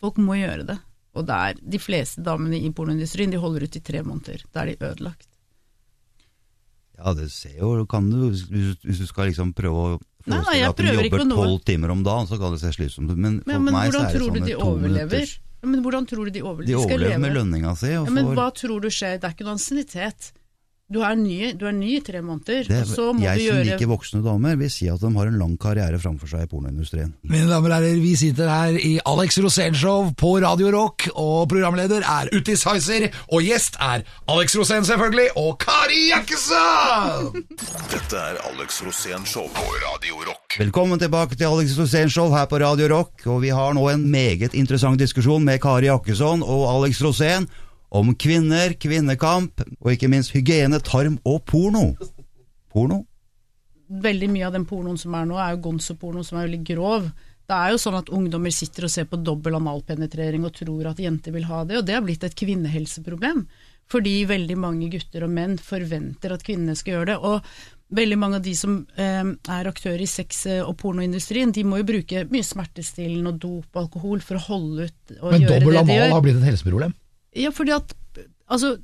Folk 0.02 0.18
må 0.22 0.34
gjøre 0.40 0.66
det. 0.72 0.76
Og 1.14 1.24
det 1.26 1.38
er 1.48 1.62
de 1.62 1.78
fleste 1.82 2.22
damene 2.26 2.58
i 2.58 2.70
pornoindustrien, 2.74 3.30
de 3.30 3.38
holder 3.42 3.64
ut 3.70 3.78
i 3.78 3.82
tre 3.86 4.02
måneder. 4.06 4.42
Da 4.54 4.64
er 4.66 4.72
de 4.74 4.76
ødelagt. 4.90 5.27
Ja 6.98 7.14
det 7.14 7.28
ser 7.30 7.58
jo 7.62 7.86
kan 7.90 8.06
du, 8.10 8.28
hvis, 8.28 8.46
hvis 8.82 9.02
du 9.02 9.06
skal 9.08 9.30
liksom 9.30 9.54
prøve 9.56 9.82
å 9.84 9.98
Nei, 10.28 10.36
nei, 10.36 10.44
forestille 10.44 10.58
jeg 10.58 10.68
at 10.68 10.80
de 10.80 10.88
jobber 10.92 11.22
tolv 11.32 11.60
timer 11.64 11.92
om 11.94 12.00
dagen, 12.04 12.26
så 12.28 12.36
kan 12.36 12.52
det 12.52 12.58
se 12.60 12.72
slitsomt 12.74 13.14
ut. 13.14 13.16
Men 13.16 13.38
for 13.40 13.48
Men, 13.48 13.62
men 13.64 13.76
meg 13.78 13.94
så 13.94 14.02
er 14.02 14.12
det 14.12 14.18
du 14.18 14.40
de 14.44 14.50
to 14.50 14.66
overlever? 14.66 15.14
minutters 15.14 15.38
men 15.66 15.82
hvordan 15.82 16.06
tror 16.06 16.28
du 16.28 16.30
de 16.30 16.42
overlever? 16.42 16.68
De 16.70 16.76
overlever 16.78 17.18
med 17.18 17.34
lønninga 17.34 17.72
si. 17.78 17.90
Ja, 17.90 18.04
men 18.06 18.30
hva 18.36 18.48
tror 18.54 18.82
du 18.84 18.90
skjer? 18.94 19.16
Det 19.18 19.26
er 19.26 19.34
ikke 19.34 19.46
noe 19.46 19.56
ansiennitet. 19.56 20.30
Du 20.88 21.02
er 21.04 21.18
ny, 21.20 21.50
du 21.52 21.66
er 21.68 21.74
ny 21.76 21.98
i 21.98 22.00
tre 22.00 22.22
måneder, 22.24 22.62
det, 22.64 22.76
og 22.80 22.88
så 22.88 23.10
må 23.12 23.20
jeg 23.20 23.36
du 23.36 23.42
som 23.42 23.48
gjøre 23.50 23.64
liker 23.68 23.88
voksne 23.90 24.20
damer, 24.24 24.54
vil 24.56 24.70
si 24.72 24.86
at 24.88 25.02
de 25.02 25.10
har 25.18 25.28
en 25.28 25.34
lang 25.36 25.58
karriere 25.60 25.98
framfor 26.00 26.30
seg 26.30 26.46
i 26.46 26.48
pornoindustrien. 26.48 27.10
Mine 27.28 27.44
damer 27.50 27.74
og 27.74 27.76
herrer, 27.76 27.98
vi 28.00 28.14
sitter 28.16 28.48
her 28.48 28.78
i 28.80 28.94
Alex 29.12 29.36
Rosén-show 29.44 30.14
på 30.16 30.30
Radio 30.46 30.72
Rock, 30.72 31.10
og 31.12 31.44
programleder 31.52 32.08
er 32.08 32.32
Utti 32.32 32.56
Sizer, 32.56 33.04
og 33.28 33.44
gjest 33.44 33.76
er 33.84 34.06
Alex 34.32 34.56
Rosén 34.56 34.88
selvfølgelig, 34.88 35.28
og 35.36 35.60
Kari 35.60 36.00
Jakkesson! 36.14 37.36
Dette 37.92 38.24
er 38.24 38.40
Alex 38.48 38.80
Rosén 38.88 39.28
Show 39.28 39.44
på 39.52 39.68
Radio 39.84 40.24
Rock. 40.24 40.56
Velkommen 40.56 41.04
tilbake 41.04 41.36
til 41.36 41.52
Alex 41.52 41.76
Rosén 41.76 42.08
Show 42.08 42.32
her 42.32 42.48
på 42.48 42.64
Radio 42.64 42.88
Rock, 42.96 43.28
og 43.28 43.42
vi 43.44 43.52
har 43.52 43.76
nå 43.76 43.90
en 43.92 44.08
meget 44.08 44.56
interessant 44.56 44.96
diskusjon 45.04 45.44
med 45.44 45.60
Kari 45.60 45.92
Jakkesson 45.92 46.40
og 46.40 46.70
Alex 46.78 47.04
Rosén 47.04 47.52
om 47.88 48.14
kvinner, 48.14 48.74
kvinnekamp, 48.80 49.64
og 49.80 49.92
ikke 49.92 50.10
minst 50.12 50.34
hygiene, 50.36 50.80
tarm 50.84 51.20
og 51.24 51.44
porno. 51.48 51.92
Porno? 52.68 53.04
veldig 53.88 54.28
mye 54.30 54.46
av 54.48 54.54
den 54.56 54.66
pornoen 54.68 55.00
som 55.00 55.16
er 55.16 55.26
nå, 55.28 55.38
er 55.40 55.54
jo 55.54 55.64
gonzo-porno 55.68 56.24
som 56.26 56.38
er 56.38 56.48
veldig 56.48 56.60
grov. 56.68 57.08
Det 57.48 57.56
er 57.56 57.72
jo 57.72 57.80
sånn 57.80 57.96
at 57.96 58.12
ungdommer 58.12 58.52
sitter 58.52 58.84
og 58.84 58.92
ser 58.92 59.08
på 59.08 59.20
dobbel 59.24 59.56
analpenetrering 59.56 60.44
og 60.44 60.52
tror 60.58 60.90
at 60.90 61.00
jenter 61.00 61.32
vil 61.32 61.48
ha 61.48 61.62
det, 61.64 61.80
og 61.80 61.88
det 61.88 61.96
har 61.96 62.04
blitt 62.04 62.26
et 62.26 62.36
kvinnehelseproblem. 62.36 63.46
Fordi 63.88 64.14
veldig 64.28 64.58
mange 64.60 64.90
gutter 64.92 65.24
og 65.24 65.32
menn 65.32 65.56
forventer 65.56 66.34
at 66.34 66.44
kvinnene 66.44 66.76
skal 66.76 66.98
gjøre 66.98 67.08
det. 67.08 67.16
Og 67.24 67.96
veldig 67.96 68.18
mange 68.20 68.36
av 68.36 68.44
de 68.44 68.52
som 68.52 68.82
eh, 69.00 69.30
er 69.32 69.70
aktører 69.70 70.02
i 70.04 70.10
sex- 70.10 70.44
og 70.60 70.74
pornoindustrien, 70.82 71.54
de 71.56 71.64
må 71.64 71.80
jo 71.80 71.88
bruke 71.88 72.26
mye 72.28 72.44
smertestillende 72.44 73.32
og 73.32 73.40
dop 73.40 73.70
og 73.72 73.86
alkohol 73.86 74.20
for 74.20 74.36
å 74.36 74.44
holde 74.50 74.90
ut 74.90 75.14
og 75.22 75.32
Men 75.32 75.46
gjøre 75.46 75.54
det 75.54 75.62
de 75.62 75.64
gjør. 75.64 75.72
Men 75.72 75.80
anal 75.86 75.96
gjør. 76.02 76.16
har 76.18 76.26
blitt 76.26 76.42
et 76.42 76.48
helseproblem. 76.50 76.92
Ja, 77.36 77.50
fordi 77.52 77.74
at 77.76 77.92
altså, 78.48 78.76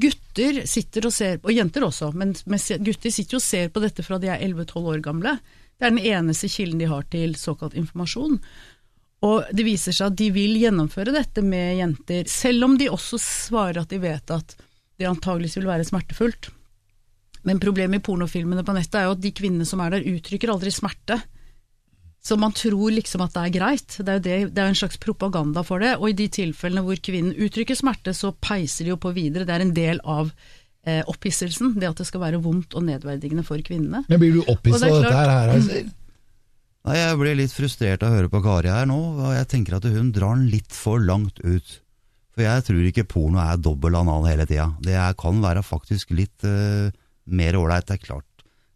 gutter 0.00 0.62
sitter 0.68 1.08
og 1.08 1.14
ser, 1.14 1.40
og 1.42 1.54
jenter 1.54 1.86
også, 1.86 2.12
men 2.14 2.34
gutter 2.34 3.14
sitter 3.14 3.38
og 3.38 3.44
ser 3.44 3.72
på 3.74 3.82
dette 3.82 4.04
fra 4.06 4.18
de 4.22 4.30
er 4.30 4.42
11-12 4.46 4.92
år 4.94 5.02
gamle. 5.04 5.36
Det 5.74 5.86
er 5.86 5.94
den 5.94 6.06
eneste 6.06 6.50
kilden 6.50 6.80
de 6.82 6.90
har 6.90 7.06
til 7.10 7.34
såkalt 7.38 7.74
informasjon. 7.78 8.38
Og 9.24 9.54
det 9.56 9.64
viser 9.66 9.94
seg 9.96 10.12
at 10.12 10.18
de 10.20 10.28
vil 10.34 10.58
gjennomføre 10.60 11.14
dette 11.14 11.42
med 11.44 11.78
jenter, 11.78 12.28
selv 12.30 12.66
om 12.68 12.76
de 12.78 12.90
også 12.92 13.18
svarer 13.22 13.82
at 13.82 13.92
de 13.92 14.00
vet 14.02 14.34
at 14.34 14.56
det 15.00 15.08
antageligvis 15.08 15.58
vil 15.58 15.70
være 15.70 15.86
smertefullt. 15.88 16.50
Men 17.44 17.60
problemet 17.60 18.00
i 18.00 18.04
pornofilmene 18.04 18.64
på 18.64 18.74
nettet 18.76 19.00
er 19.00 19.08
jo 19.08 19.16
at 19.16 19.22
de 19.24 19.32
kvinnene 19.36 19.66
som 19.68 19.82
er 19.84 19.96
der, 19.96 20.06
uttrykker 20.14 20.52
aldri 20.52 20.72
smerte. 20.72 21.18
Så 22.24 22.38
man 22.40 22.54
tror 22.56 22.94
liksom 22.94 23.20
at 23.26 23.34
det 23.34 23.42
er 23.42 23.52
greit. 23.52 23.96
Det 23.98 24.08
er 24.08 24.16
jo 24.16 24.24
det, 24.24 24.36
det 24.56 24.62
er 24.62 24.70
en 24.72 24.78
slags 24.78 24.96
propaganda 25.00 25.60
for 25.66 25.82
det. 25.84 25.96
Og 25.98 26.08
i 26.08 26.16
de 26.16 26.28
tilfellene 26.32 26.84
hvor 26.86 27.00
kvinnen 27.04 27.34
uttrykker 27.36 27.76
smerte, 27.76 28.14
så 28.16 28.32
peiser 28.32 28.86
de 28.86 28.94
jo 28.94 29.00
på 29.00 29.12
videre. 29.16 29.44
Det 29.44 29.52
er 29.52 29.64
en 29.66 29.74
del 29.76 30.00
av 30.08 30.30
eh, 30.88 31.02
opphisselsen. 31.10 31.74
Det 31.76 31.90
at 31.90 32.00
det 32.00 32.08
skal 32.08 32.24
være 32.24 32.40
vondt 32.44 32.76
og 32.78 32.86
nedverdigende 32.88 33.44
for 33.44 33.60
kvinnene. 33.66 34.06
Men 34.08 34.22
blir 34.22 34.38
du 34.38 34.40
opphissa 34.46 34.86
det 34.86 34.88
er 34.88 34.96
av 34.96 35.04
dette 35.04 35.20
her, 35.20 35.54
Altså? 35.58 35.84
Nei, 36.84 36.98
Jeg 37.00 37.20
blir 37.20 37.38
litt 37.38 37.52
frustrert 37.56 38.02
av 38.04 38.12
å 38.12 38.16
høre 38.18 38.32
på 38.32 38.42
Kari 38.44 38.68
her 38.68 38.88
nå, 38.88 38.98
og 39.16 39.30
jeg 39.32 39.48
tenker 39.48 39.78
at 39.78 39.86
hun 39.88 40.10
drar 40.12 40.36
den 40.36 40.50
litt 40.52 40.72
for 40.72 41.00
langt 41.00 41.40
ut. 41.40 41.78
For 42.34 42.44
jeg 42.44 42.64
tror 42.66 42.88
ikke 42.88 43.06
porno 43.08 43.40
er 43.40 43.60
dobbel 43.62 43.96
anal 44.00 44.26
hele 44.28 44.44
tida. 44.48 44.66
Det 44.84 44.96
er, 44.96 45.16
kan 45.16 45.40
være 45.44 45.62
faktisk 45.64 46.12
litt 46.16 46.44
uh, 46.44 46.88
mer 47.24 47.56
ålreit. 47.56 47.86
Det 47.88 47.96
er 47.96 48.02
klart 48.04 48.28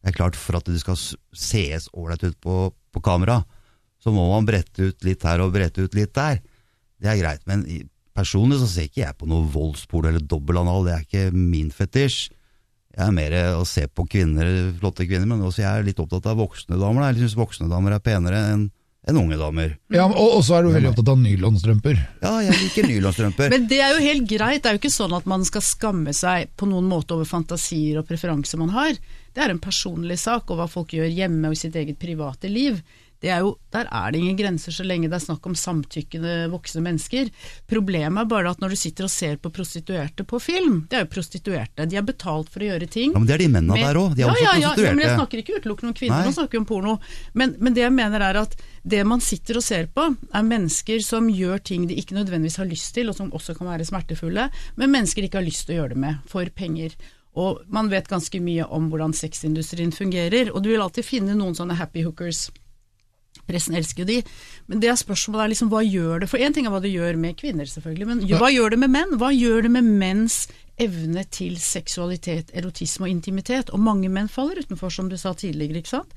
Det 0.09 0.15
er 0.15 0.23
klart 0.23 0.37
for 0.41 0.57
at 0.57 0.65
det 0.65 0.81
skal 0.81 0.97
sees 1.37 1.91
ålreit 1.93 2.23
ut 2.25 2.37
på, 2.41 2.55
på 2.73 3.01
kamera, 3.05 3.43
så 4.01 4.09
må 4.15 4.23
man 4.31 4.47
brette 4.49 4.87
ut 4.89 5.05
litt 5.05 5.27
her 5.27 5.43
og 5.45 5.53
brette 5.53 5.85
ut 5.85 5.97
litt 5.99 6.15
der. 6.17 6.39
Det 6.97 7.11
er 7.13 7.19
greit, 7.21 7.43
men 7.51 7.67
personlig 8.17 8.57
så 8.63 8.71
ser 8.71 8.89
ikke 8.89 9.03
jeg 9.03 9.17
på 9.21 9.29
noe 9.29 9.45
voldsporno 9.53 10.09
eller 10.09 10.25
dobbeltanal. 10.25 10.87
Det 10.87 10.95
er 10.95 11.05
ikke 11.05 11.37
min 11.37 11.69
fetisj. 11.75 12.31
Jeg 12.97 13.05
er 13.05 13.13
mer 13.19 13.37
å 13.59 13.67
se 13.69 13.85
på 13.93 14.07
kvinner, 14.09 14.49
flotte 14.81 15.05
kvinner, 15.05 15.29
men 15.29 15.45
også 15.45 15.61
jeg 15.61 15.69
er 15.69 15.85
litt 15.91 16.01
opptatt 16.01 16.31
av 16.33 16.41
voksne 16.41 16.81
damer. 16.81 17.11
Jeg 17.11 17.27
syns 17.27 17.37
voksne 17.43 17.69
damer 17.69 17.99
er 17.99 18.03
penere 18.09 18.41
enn 18.55 18.65
enn 19.09 19.17
unge 19.17 19.39
damer. 19.41 19.75
Ja, 19.95 20.05
og 20.07 20.43
så 20.45 20.59
er 20.59 20.67
du 20.67 20.73
veldig 20.75 20.91
opptatt 20.93 21.11
av 21.15 21.21
nylonstrømper. 21.23 22.01
Ja, 22.21 22.35
jeg 22.45 22.59
liker 22.61 22.89
nylonstrømper. 22.91 23.51
Men 23.55 23.69
det 23.71 23.81
er 23.81 23.95
jo 23.95 24.05
helt 24.05 24.27
greit. 24.29 24.63
Det 24.63 24.71
er 24.71 24.77
jo 24.77 24.83
ikke 24.83 24.93
sånn 24.93 25.17
at 25.17 25.29
man 25.31 25.47
skal 25.49 25.65
skamme 25.65 26.13
seg 26.17 26.53
på 26.61 26.69
noen 26.69 26.89
måte 26.91 27.17
over 27.17 27.29
fantasier 27.29 28.03
og 28.03 28.09
preferanser 28.09 28.61
man 28.61 28.75
har. 28.77 28.99
Det 29.33 29.45
er 29.45 29.55
en 29.55 29.63
personlig 29.63 30.19
sak, 30.21 30.51
og 30.51 30.61
hva 30.61 30.69
folk 30.71 30.93
gjør 30.97 31.09
hjemme 31.09 31.49
og 31.49 31.57
i 31.57 31.61
sitt 31.63 31.77
eget 31.79 32.01
private 32.01 32.51
liv. 32.53 32.83
Det 33.19 33.31
er 33.35 33.43
jo, 33.43 33.57
der 33.75 33.89
er 33.91 34.13
det 34.15 34.21
ingen 34.21 34.37
grenser 34.39 34.75
så 34.75 34.85
lenge 34.87 35.09
det 35.11 35.17
er 35.19 35.25
snakk 35.25 35.47
om 35.51 35.55
samtykkende 35.59 36.35
voksne 36.53 36.83
mennesker. 36.85 37.31
Problemet 37.71 38.23
er 38.23 38.29
bare 38.31 38.53
at 38.53 38.61
når 38.63 38.75
du 38.75 38.79
sitter 38.79 39.09
og 39.09 39.11
ser 39.11 39.41
på 39.43 39.51
prostituerte 39.55 40.27
på 40.29 40.39
film, 40.43 40.85
det 40.91 41.01
er 41.01 41.05
jo 41.05 41.11
prostituerte, 41.17 41.87
de 41.91 41.99
er 41.99 42.07
betalt 42.07 42.53
for 42.53 42.63
å 42.63 42.69
gjøre 42.71 42.87
ting. 42.91 43.17
Ja, 43.17 43.19
men 43.19 43.27
det 43.27 43.35
er 43.35 43.43
de 43.43 43.49
mennene 43.57 43.75
med- 43.75 43.87
der 43.89 43.99
òg. 43.99 44.15
De 44.15 44.23
er 44.23 44.27
ja, 44.27 44.33
også 44.33 44.45
ja, 44.45 44.53
ja, 44.53 44.69
prostituerte. 44.69 44.87
Ja, 44.87 44.95
men 44.95 45.05
jeg 45.05 45.19
snakker 45.19 45.43
ikke 45.43 45.59
utelukkende 45.59 45.91
om 45.91 45.99
kvinner, 45.99 46.25
nå 46.29 46.35
snakker 46.37 46.59
vi 46.59 46.63
om 46.63 46.69
porno. 46.71 46.99
Men, 47.35 47.57
men 47.59 47.75
det 47.75 47.83
jeg 47.83 47.97
mener 47.99 48.21
er 48.29 48.41
at 48.45 48.55
det 48.87 49.03
man 49.07 49.21
sitter 49.21 49.59
og 49.59 49.67
ser 49.67 49.91
på, 49.91 50.07
er 50.15 50.47
mennesker 50.47 51.03
som 51.03 51.29
gjør 51.29 51.59
ting 51.59 51.89
de 51.91 51.99
ikke 51.99 52.15
nødvendigvis 52.15 52.61
har 52.63 52.71
lyst 52.71 52.95
til, 52.95 53.11
og 53.11 53.19
som 53.19 53.33
også 53.35 53.57
kan 53.59 53.67
være 53.67 53.85
smertefulle, 53.89 54.49
men 54.77 54.95
mennesker 54.95 55.23
de 55.23 55.29
ikke 55.29 55.43
har 55.43 55.49
lyst 55.49 55.67
til 55.67 55.75
å 55.75 55.83
gjøre 55.83 55.97
det 55.97 56.03
med, 56.07 56.23
for 56.31 56.47
penger. 56.55 56.95
Og 57.39 57.61
man 57.71 57.91
vet 57.91 58.09
ganske 58.09 58.41
mye 58.43 58.65
om 58.71 58.89
hvordan 58.91 59.13
sexindustrien 59.15 59.93
fungerer, 59.95 60.51
og 60.55 60.63
du 60.63 60.71
vil 60.71 60.81
alltid 60.83 61.07
finne 61.07 61.37
noen 61.39 61.55
sånne 61.59 61.77
happy 61.79 62.03
hookers. 62.07 62.49
Pressen 63.49 63.77
elsker 63.79 64.05
jo 64.05 64.09
de, 64.11 64.19
men 64.69 64.83
det 64.83 64.91
er 64.93 65.01
spørsmålet 65.01 65.47
er 65.47 65.53
liksom 65.55 65.71
hva 65.73 65.81
gjør 65.87 66.21
det 66.23 66.29
For 66.29 66.43
én 66.45 66.53
ting 66.55 66.69
er 66.69 66.75
hva 66.75 66.83
det 66.85 66.93
gjør 66.93 67.17
med 67.21 67.39
kvinner, 67.41 67.69
selvfølgelig, 67.69 68.09
men 68.11 68.25
hva 68.29 68.51
gjør 68.53 68.75
det 68.75 68.81
med 68.85 68.93
menn? 68.93 69.17
Hva 69.21 69.33
gjør 69.33 69.65
det 69.65 69.73
med 69.79 69.89
menns 70.03 70.43
evne 70.79 71.25
til 71.35 71.57
seksualitet, 71.63 72.53
erotisme 72.55 73.09
og 73.09 73.15
intimitet? 73.15 73.73
Og 73.73 73.83
mange 73.83 74.13
menn 74.13 74.29
faller 74.31 74.61
utenfor, 74.61 74.93
som 74.93 75.09
du 75.11 75.17
sa 75.19 75.33
tidligere, 75.33 75.81
ikke 75.81 75.97
sant? 75.97 76.15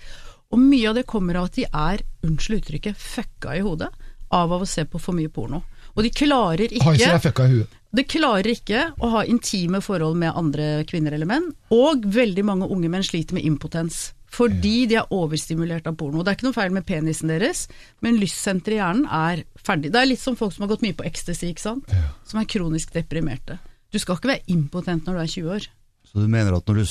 Og 0.52 0.60
mye 0.60 0.90
av 0.92 0.98
det 1.00 1.08
kommer 1.08 1.40
av 1.40 1.48
at 1.48 1.58
de 1.58 1.68
er, 1.68 2.04
unnskyld 2.28 2.60
uttrykket, 2.60 3.00
fucka 3.00 3.56
i 3.56 3.64
hodet 3.64 3.92
av 4.32 4.52
av 4.52 4.64
å 4.64 4.68
se 4.68 4.86
på 4.88 5.00
for 5.00 5.16
mye 5.16 5.32
porno. 5.32 5.62
Og 5.96 6.06
de 6.06 6.12
klarer 6.16 6.72
ikke 6.72 7.20
fucka 7.24 7.48
i 7.48 7.56
hodet? 7.60 7.78
De 7.92 8.06
klarer 8.08 8.48
ikke 8.54 8.86
å 9.04 9.10
ha 9.18 9.26
intime 9.28 9.82
forhold 9.84 10.16
med 10.20 10.38
andre 10.40 10.86
kvinner 10.88 11.12
eller 11.16 11.28
menn, 11.28 11.50
og 11.76 12.06
veldig 12.08 12.46
mange 12.48 12.70
unge 12.72 12.92
menn 12.92 13.04
sliter 13.04 13.36
med 13.36 13.48
impotens. 13.48 14.12
Fordi 14.32 14.86
de 14.88 14.98
er 15.02 15.12
overstimulert 15.12 15.90
av 15.90 15.98
porno. 16.00 16.24
Det 16.24 16.32
er 16.32 16.40
ikke 16.40 16.48
noe 16.48 16.56
feil 16.56 16.72
med 16.76 16.88
penisen 16.88 17.32
deres, 17.34 17.66
men 18.04 18.20
lystsenteret 18.22 18.78
i 18.78 18.80
hjernen 18.80 19.10
er 19.12 19.44
ferdig. 19.60 19.92
Det 19.92 20.00
er 20.00 20.08
litt 20.08 20.24
som 20.24 20.40
folk 20.40 20.56
som 20.56 20.66
har 20.66 20.72
gått 20.72 20.86
mye 20.86 20.96
på 20.96 21.08
ecstasy, 21.10 21.52
ikke 21.52 21.66
sant? 21.66 21.94
Som 22.28 22.40
er 22.40 22.48
kronisk 22.50 22.96
deprimerte. 22.96 23.60
Du 23.92 24.00
skal 24.00 24.16
ikke 24.16 24.32
være 24.32 24.52
impotent 24.54 25.08
når 25.08 25.20
du 25.20 25.24
er 25.26 25.32
20 25.36 25.56
år. 25.58 25.70
Så 26.12 26.20
du 26.20 26.28
mener 26.28 26.52
at 26.58 26.68
når 26.68 26.82
du 26.82 26.88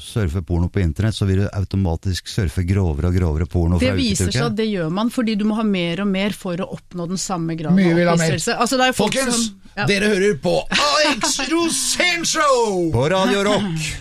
surfer 0.00 0.44
porno 0.48 0.70
på 0.72 0.80
internett, 0.80 1.16
så 1.16 1.26
vil 1.28 1.42
du 1.42 1.48
automatisk 1.48 2.30
surfe 2.32 2.62
grovere 2.64 3.10
og 3.10 3.18
grovere 3.18 3.44
porno 3.50 3.80
Det 3.80 3.90
fra 3.90 3.96
uke 3.98 4.00
viser 4.00 4.30
seg 4.32 4.46
at 4.46 4.56
det 4.56 4.68
gjør 4.70 4.94
man, 4.96 5.10
fordi 5.12 5.34
du 5.36 5.44
må 5.48 5.58
ha 5.58 5.64
mer 5.66 6.00
og 6.04 6.08
mer 6.08 6.32
for 6.36 6.56
å 6.56 6.70
oppnå 6.78 7.08
den 7.10 7.20
samme 7.20 7.56
graden 7.58 7.76
Mye 7.76 7.92
vil 7.98 8.08
ha 8.08 8.14
av 8.14 8.22
mer. 8.22 8.38
Altså, 8.38 8.78
Folkens, 8.96 9.42
som, 9.42 9.74
ja. 9.76 9.84
dere 9.90 10.08
hører 10.14 10.40
på 10.40 10.54
Alex 10.72 11.36
Rosénshow! 11.52 12.88
På 12.96 13.04
Radio 13.12 13.44
Rock! 13.50 13.92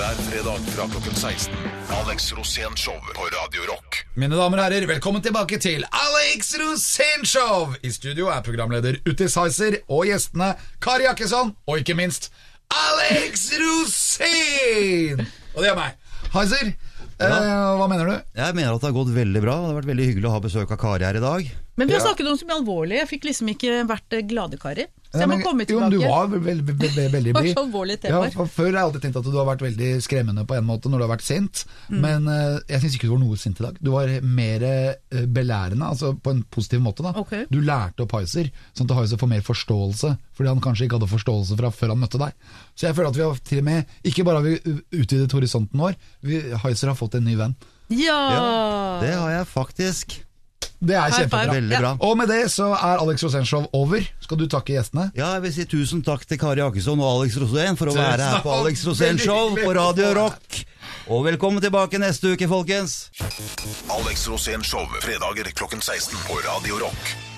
Hver 0.00 0.16
fredag 0.24 0.60
fra 0.72 0.84
klokken 0.88 1.14
16. 1.14 1.54
Alex 1.92 2.32
Rosén 2.32 2.76
Show 2.76 2.94
på 3.16 3.24
Radio 3.36 3.66
Rock. 3.68 3.98
Mine 4.16 4.32
damer 4.38 4.62
og 4.62 4.64
herrer, 4.64 4.86
velkommen 4.88 5.20
tilbake 5.20 5.58
til 5.60 5.84
Alex 5.84 6.54
Rosén-show! 6.56 7.74
I 7.84 7.90
studio 7.92 8.30
er 8.32 8.40
programleder 8.46 8.96
Utis 9.04 9.36
Heiser 9.36 9.76
og 9.92 10.06
gjestene 10.08 10.54
Kari 10.80 11.04
Jakkesson 11.04 11.52
og 11.68 11.82
ikke 11.82 11.98
minst 11.98 12.30
Alex 12.72 13.50
Rosén! 13.60 15.20
Og 15.52 15.66
det 15.66 15.74
er 15.74 15.76
meg. 15.76 16.00
Heiser, 16.32 16.72
eh, 17.20 17.36
hva 17.76 17.90
mener 17.92 18.08
du? 18.08 18.16
Jeg 18.40 18.56
mener 18.56 18.72
at 18.72 18.80
det 18.80 18.88
har 18.88 18.96
gått 19.02 19.12
veldig 19.18 19.44
bra. 19.44 19.58
Det 19.60 19.68
har 19.68 19.80
vært 19.82 19.92
veldig 19.92 20.08
hyggelig 20.14 20.30
å 20.30 20.36
ha 20.38 20.44
besøk 20.48 20.72
av 20.72 20.80
Kari 20.80 21.10
her 21.10 21.20
i 21.20 21.26
dag. 21.26 21.52
Men 21.76 21.92
vi 21.92 21.98
har 21.98 22.06
snakket 22.06 22.32
om 22.32 22.40
så 22.40 22.48
mye 22.48 22.62
alvorlig. 22.62 23.02
Jeg 23.02 23.12
fikk 23.12 23.28
liksom 23.28 23.52
ikke 23.52 23.82
vært 23.84 24.08
glade, 24.08 24.32
gladekari. 24.32 24.88
Så 25.10 25.18
jeg 25.18 25.26
må 25.30 25.36
komme 25.42 25.64
tilbake. 25.66 25.74
Jo, 25.74 25.80
men 25.80 25.90
du 25.90 25.98
var 26.06 26.28
veldig, 26.30 26.44
veldig, 26.46 26.88
veldig, 26.94 27.10
veldig 27.12 27.32
Det 27.34 27.40
blid. 27.42 27.54
Ja, 28.12 28.44
Før 28.46 28.66
har 28.68 28.76
jeg 28.76 28.82
alltid 28.84 29.02
tenkt 29.02 29.16
at 29.18 29.24
du 29.26 29.38
har 29.40 29.46
vært 29.48 29.64
veldig 29.64 29.88
skremmende 30.06 30.44
på 30.46 30.54
en 30.54 30.66
måte 30.68 30.86
når 30.92 31.02
du 31.02 31.04
har 31.08 31.12
vært 31.16 31.26
sint, 31.26 31.64
Mm. 31.90 31.98
men 32.04 32.28
uh, 32.30 32.60
jeg 32.70 32.80
syns 32.84 32.94
ikke 32.94 33.08
du 33.08 33.14
var 33.16 33.22
noe 33.24 33.36
sint 33.42 33.58
i 33.58 33.64
dag. 33.64 33.78
Du 33.82 33.90
var 33.90 34.12
mer 34.22 34.62
uh, 34.62 35.24
belærende, 35.26 35.82
altså 35.90 36.12
på 36.14 36.30
en 36.30 36.44
positiv 36.46 36.80
måte. 36.84 37.02
da. 37.02 37.10
Okay. 37.18 37.44
Du 37.50 37.58
lærte 37.60 38.04
opp 38.06 38.14
Heiser, 38.14 38.52
sånn 38.72 38.86
at 38.90 38.96
Heiser 39.00 39.18
får 39.18 39.32
mer 39.34 39.42
forståelse, 39.42 40.12
fordi 40.38 40.48
han 40.52 40.62
kanskje 40.62 40.86
ikke 40.86 41.00
hadde 41.00 41.10
forståelse 41.10 41.58
fra 41.58 41.72
før 41.74 41.94
han 41.96 42.02
møtte 42.06 42.22
deg. 42.22 42.32
Så 42.78 42.86
jeg 42.86 42.94
føler 42.94 43.10
at 43.10 43.18
vi 43.18 43.26
har 43.26 43.42
til 43.50 43.58
og 43.58 43.68
med, 43.72 43.98
ikke 44.06 44.24
bare 44.24 44.38
har 44.38 44.46
vi 44.46 44.78
utvidet 45.02 45.32
horisonten 45.34 45.80
vår, 45.82 45.98
vi, 46.22 46.38
Heiser 46.62 46.92
har 46.94 46.98
fått 47.02 47.18
en 47.18 47.26
ny 47.26 47.34
venn. 47.40 47.58
Ja! 47.90 49.00
Det 49.02 49.14
har 49.18 49.30
jeg 49.40 49.46
faktisk. 49.50 50.20
Det 50.80 50.96
er 50.96 51.12
kjempebra. 51.12 51.52
Veldig 51.52 51.78
bra. 51.82 51.92
Og 52.08 52.16
med 52.16 52.30
det 52.32 52.40
så 52.52 52.70
er 52.72 53.02
Alex 53.02 53.24
Rosénshow 53.26 53.66
over. 53.76 54.04
Skal 54.24 54.40
du 54.40 54.46
takke 54.48 54.72
gjestene? 54.78 55.10
Ja, 55.18 55.34
jeg 55.36 55.44
vil 55.44 55.54
si 55.58 55.66
tusen 55.68 56.00
takk 56.06 56.24
til 56.28 56.40
Kari 56.40 56.64
Akesson 56.64 57.00
og 57.00 57.20
Alex 57.20 57.36
Rosén 57.42 57.76
for 57.76 57.92
å 57.92 57.96
være 57.96 58.30
her 58.32 58.44
på. 58.44 58.54
Alex 58.62 58.84
Rosén 58.88 59.20
Show 59.20 59.52
på 59.60 59.74
Radio 59.76 60.14
Rock. 60.16 60.62
Og 61.10 61.24
velkommen 61.26 61.60
tilbake 61.62 62.00
neste 62.00 62.32
uke, 62.32 62.48
folkens. 62.48 63.10
Alex 63.92 64.24
Rosén 64.30 64.64
Show 64.64 64.86
fredager 65.04 65.52
klokken 65.52 65.84
16 65.84 66.16
på 66.28 66.40
Radio 66.48 66.80
Rock. 66.86 67.29